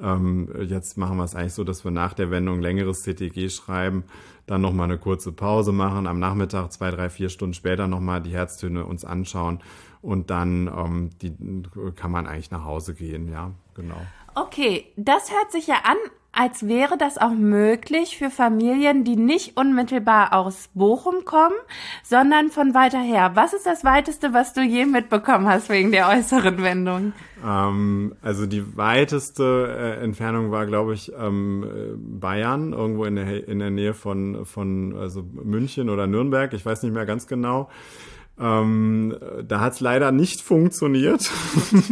ähm, 0.01 0.49
jetzt 0.67 0.97
machen 0.97 1.17
wir 1.17 1.23
es 1.23 1.35
eigentlich 1.35 1.53
so, 1.53 1.63
dass 1.63 1.83
wir 1.83 1.91
nach 1.91 2.13
der 2.13 2.31
Wendung 2.31 2.61
längeres 2.61 3.03
CTG 3.03 3.49
schreiben, 3.49 4.03
dann 4.45 4.61
nochmal 4.61 4.85
eine 4.85 4.97
kurze 4.97 5.31
Pause 5.31 5.71
machen, 5.71 6.07
am 6.07 6.19
Nachmittag 6.19 6.71
zwei, 6.71 6.91
drei, 6.91 7.09
vier 7.09 7.29
Stunden 7.29 7.53
später 7.53 7.87
nochmal 7.87 8.21
die 8.21 8.33
Herztöne 8.33 8.85
uns 8.85 9.05
anschauen 9.05 9.61
und 10.01 10.29
dann 10.29 10.67
ähm, 10.67 11.09
die, 11.21 11.35
kann 11.95 12.11
man 12.11 12.27
eigentlich 12.27 12.51
nach 12.51 12.65
Hause 12.65 12.93
gehen, 12.93 13.31
ja, 13.31 13.51
genau. 13.75 14.01
Okay, 14.35 14.85
das 14.95 15.31
hört 15.31 15.51
sich 15.51 15.67
ja 15.67 15.75
an, 15.83 15.97
als 16.33 16.67
wäre 16.67 16.97
das 16.97 17.19
auch 17.19 17.31
möglich 17.31 18.17
für 18.17 18.31
Familien, 18.31 19.03
die 19.03 19.15
nicht 19.15 19.55
unmittelbar 19.55 20.33
aus 20.33 20.69
Bochum 20.73 21.25
kommen, 21.25 21.55
sondern 22.03 22.49
von 22.49 22.73
weiter 22.73 22.99
her. 22.99 23.31
Was 23.35 23.53
ist 23.53 23.67
das 23.67 23.83
weiteste, 23.83 24.33
was 24.33 24.53
du 24.53 24.61
je 24.61 24.85
mitbekommen 24.85 25.47
hast 25.47 25.69
wegen 25.69 25.91
der 25.91 26.09
äußeren 26.09 26.61
Wendung? 26.63 27.13
Ähm, 27.45 28.15
also 28.23 28.47
die 28.47 28.75
weiteste 28.75 29.97
äh, 29.99 30.03
Entfernung 30.03 30.51
war, 30.51 30.65
glaube 30.65 30.95
ich, 30.95 31.11
ähm, 31.15 31.65
Bayern, 32.19 32.73
irgendwo 32.73 33.05
in 33.05 33.15
der, 33.15 33.47
in 33.47 33.59
der 33.59 33.69
Nähe 33.69 33.93
von, 33.93 34.45
von 34.45 34.95
also 34.97 35.23
München 35.23 35.89
oder 35.89 36.07
Nürnberg. 36.07 36.51
Ich 36.53 36.65
weiß 36.65 36.81
nicht 36.81 36.93
mehr 36.93 37.05
ganz 37.05 37.27
genau. 37.27 37.69
Ähm, 38.39 39.15
da 39.47 39.59
hat 39.59 39.73
es 39.73 39.79
leider 39.79 40.11
nicht 40.11 40.41
funktioniert. 40.41 41.29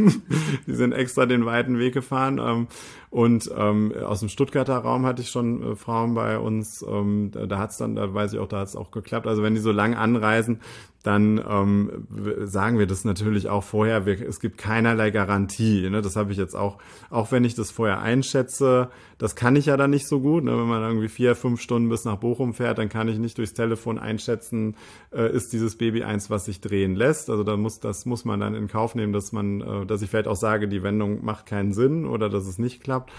Die 0.68 0.74
sind 0.74 0.92
extra 0.92 1.26
den 1.26 1.46
weiten 1.46 1.78
Weg 1.78 1.94
gefahren. 1.94 2.40
Ähm, 2.40 2.68
und 3.12 3.52
ähm, 3.56 3.94
aus 4.04 4.22
dem 4.22 4.30
Stuttgarter 4.30 4.78
Raum 4.78 5.06
hatte 5.06 5.22
ich 5.22 5.30
schon 5.30 5.74
äh, 5.74 5.76
Frauen 5.76 6.16
bei 6.16 6.40
uns. 6.40 6.84
Ähm, 6.88 7.30
da, 7.32 7.46
da 7.46 7.60
hat 7.60 7.72
es 7.72 7.78
dann, 7.78 7.96
da 7.96 8.12
weiß 8.14 8.34
ich 8.34 8.40
auch, 8.40 8.48
da 8.48 8.62
hat 8.62 8.70
es 8.70 8.76
auch 8.76 8.90
geklappt. 8.90 9.28
Also 9.28 9.44
wenn 9.44 9.54
die 9.54 9.62
so 9.62 9.72
lang 9.72 9.94
anreisen, 9.94 10.62
dann 11.04 11.44
ähm, 11.48 12.08
sagen 12.46 12.78
wir 12.78 12.86
das 12.86 13.06
natürlich 13.06 13.50
auch 13.50 13.64
vorher. 13.64 14.06
Wir, 14.06 14.22
es 14.22 14.40
gibt 14.40 14.58
keinerlei 14.58 15.10
Garantie. 15.10 15.90
Ne? 15.90 16.02
Das 16.02 16.16
habe 16.16 16.32
ich 16.32 16.38
jetzt 16.38 16.56
auch, 16.56 16.78
auch 17.10 17.32
wenn 17.32 17.44
ich 17.44 17.56
das 17.56 17.72
vorher 17.72 18.02
einschätze, 18.02 18.90
das 19.18 19.36
kann 19.36 19.56
ich 19.56 19.66
ja 19.66 19.78
dann 19.78 19.90
nicht 19.90 20.08
so 20.08 20.20
gut. 20.20 20.44
Ne? 20.44 20.52
Wenn 20.52 20.68
man 20.68 20.84
irgendwie 20.84 21.10
vier, 21.10 21.36
fünf 21.36 21.60
Stunden 21.60 21.90
bis 21.90 22.06
nach 22.06 22.18
Bochum 22.18 22.54
fährt, 22.54 22.78
dann 22.78 22.90
kann 22.90 23.08
ich 23.08 23.18
nicht 23.18 23.38
durchs 23.38 23.54
Telefon 23.54 23.98
einschätzen, 23.98 24.76
äh, 25.12 25.32
ist 25.32 25.54
dieses 25.54 25.78
Baby 25.78 26.04
eins, 26.04 26.30
was 26.30 26.46
sich 26.46 26.62
drehen 26.62 26.96
lässt. 26.96 27.30
Also 27.30 27.44
da 27.44 27.58
muss, 27.58 27.80
das 27.80 28.06
muss 28.06 28.24
man 28.24 28.40
dann 28.40 28.54
in 28.54 28.68
Kauf 28.68 28.94
nehmen, 28.94 29.14
dass 29.14 29.32
man, 29.32 29.62
äh, 29.62 29.86
dass 29.88 30.04
ich 30.04 30.10
vielleicht 30.10 30.28
auch 30.28 30.36
sage, 30.36 30.68
die 30.68 30.84
Wendung 30.84 31.26
macht 31.26 31.48
keinen 31.48 31.74
Sinn 31.74 32.06
oder 32.06 32.30
dass 32.30 32.46
es 32.46 32.60
nicht 32.60 32.84
klappt. 32.84 33.12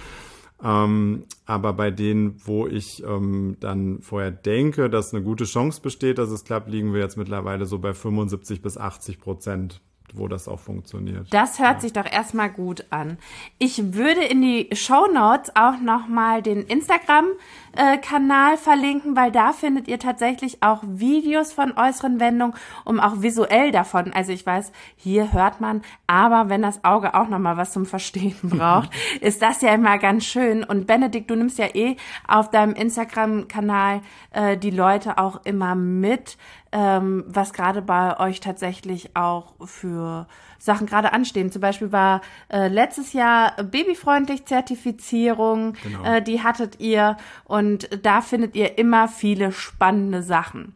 Ähm, 0.63 1.25
aber 1.45 1.73
bei 1.73 1.91
denen, 1.91 2.41
wo 2.45 2.67
ich 2.67 3.03
ähm, 3.05 3.57
dann 3.61 4.01
vorher 4.01 4.31
denke, 4.31 4.89
dass 4.89 5.13
eine 5.13 5.25
gute 5.25 5.45
Chance 5.45 5.81
besteht, 5.83 6.19
dass 6.19 6.31
es 6.31 6.45
klappt, 6.45 6.71
liegen 6.71 6.93
wir 6.93 7.01
jetzt 7.01 7.17
mittlerweile 7.17 7.67
so 7.67 7.79
bei 7.79 7.93
75 7.93 8.63
bis 8.63 8.79
80 8.79 9.21
Prozent 9.21 9.81
wo 10.15 10.29
das 10.29 10.49
auch 10.49 10.61
funktioniert. 10.61 11.27
Das 11.33 11.59
hört 11.59 11.75
ja. 11.75 11.81
sich 11.81 11.93
doch 11.93 12.11
erstmal 12.11 12.51
gut 12.51 12.87
an. 12.91 13.19
Ich 13.59 13.95
würde 13.95 14.23
in 14.23 14.43
die 14.43 14.69
Show 14.73 15.07
Notes 15.13 15.55
auch 15.57 15.79
nochmal 15.81 16.43
den 16.43 16.63
Instagram-Kanal 16.63 18.57
verlinken, 18.57 19.17
weil 19.17 19.33
da 19.33 19.53
findet 19.53 19.89
ihr 19.89 19.99
tatsächlich 19.99 20.63
auch 20.63 20.83
Videos 20.87 21.53
von 21.53 21.73
äußeren 21.77 22.21
Wendungen, 22.21 22.55
um 22.85 23.01
auch 23.01 23.23
visuell 23.23 23.73
davon. 23.73 24.13
Also 24.13 24.33
ich 24.33 24.45
weiß, 24.45 24.73
hier 24.97 25.33
hört 25.33 25.61
man, 25.61 25.83
aber 26.07 26.49
wenn 26.49 26.63
das 26.63 26.85
Auge 26.85 27.15
auch 27.15 27.29
nochmal 27.29 27.57
was 27.57 27.73
zum 27.73 27.87
Verstehen 27.87 28.37
braucht, 28.43 28.91
ist 29.21 29.43
das 29.43 29.63
ja 29.63 29.75
immer 29.75 29.99
ganz 29.99 30.25
schön. 30.25 30.65
Und 30.65 30.87
Benedikt, 30.87 31.31
du 31.31 31.37
nimmst 31.37 31.59
ja 31.59 31.75
eh 31.75 31.97
auf 32.27 32.51
deinem 32.51 32.75
Instagram-Kanal 32.75 34.01
äh, 34.33 34.57
die 34.57 34.71
Leute 34.71 35.19
auch 35.19 35.45
immer 35.45 35.75
mit 35.75 36.37
ähm, 36.73 37.25
was 37.27 37.53
gerade 37.53 37.83
bei 37.83 38.19
euch 38.19 38.41
tatsächlich 38.41 39.15
auch 39.15 39.55
für 39.65 40.02
Sachen 40.59 40.87
gerade 40.87 41.13
anstehen. 41.13 41.51
Zum 41.51 41.61
Beispiel 41.61 41.91
war 41.91 42.21
äh, 42.49 42.69
letztes 42.69 43.13
Jahr 43.13 43.63
babyfreundlich 43.65 44.47
Zertifizierung, 44.47 45.75
genau. 45.83 46.05
äh, 46.05 46.23
die 46.23 46.43
hattet 46.43 46.79
ihr 46.81 47.17
und 47.45 47.89
da 48.05 48.21
findet 48.21 48.55
ihr 48.55 48.79
immer 48.79 49.09
viele 49.09 49.51
spannende 49.51 50.23
Sachen. 50.23 50.75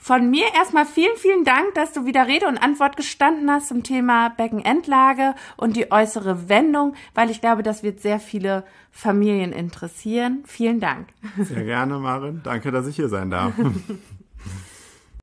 Von 0.00 0.30
mir 0.30 0.44
erstmal 0.56 0.86
vielen, 0.86 1.16
vielen 1.16 1.44
Dank, 1.44 1.74
dass 1.74 1.92
du 1.92 2.06
wieder 2.06 2.28
Rede 2.28 2.46
und 2.46 2.56
Antwort 2.56 2.96
gestanden 2.96 3.50
hast 3.50 3.68
zum 3.68 3.82
Thema 3.82 4.28
Beckenendlage 4.30 5.34
und 5.56 5.76
die 5.76 5.90
äußere 5.90 6.48
Wendung, 6.48 6.94
weil 7.14 7.30
ich 7.30 7.40
glaube, 7.40 7.64
das 7.64 7.82
wird 7.82 8.00
sehr 8.00 8.20
viele 8.20 8.64
Familien 8.92 9.52
interessieren. 9.52 10.44
Vielen 10.46 10.78
Dank. 10.78 11.08
Sehr 11.38 11.64
gerne, 11.64 11.98
Marin. 11.98 12.40
Danke, 12.44 12.70
dass 12.70 12.86
ich 12.86 12.96
hier 12.96 13.08
sein 13.08 13.30
darf. 13.30 13.52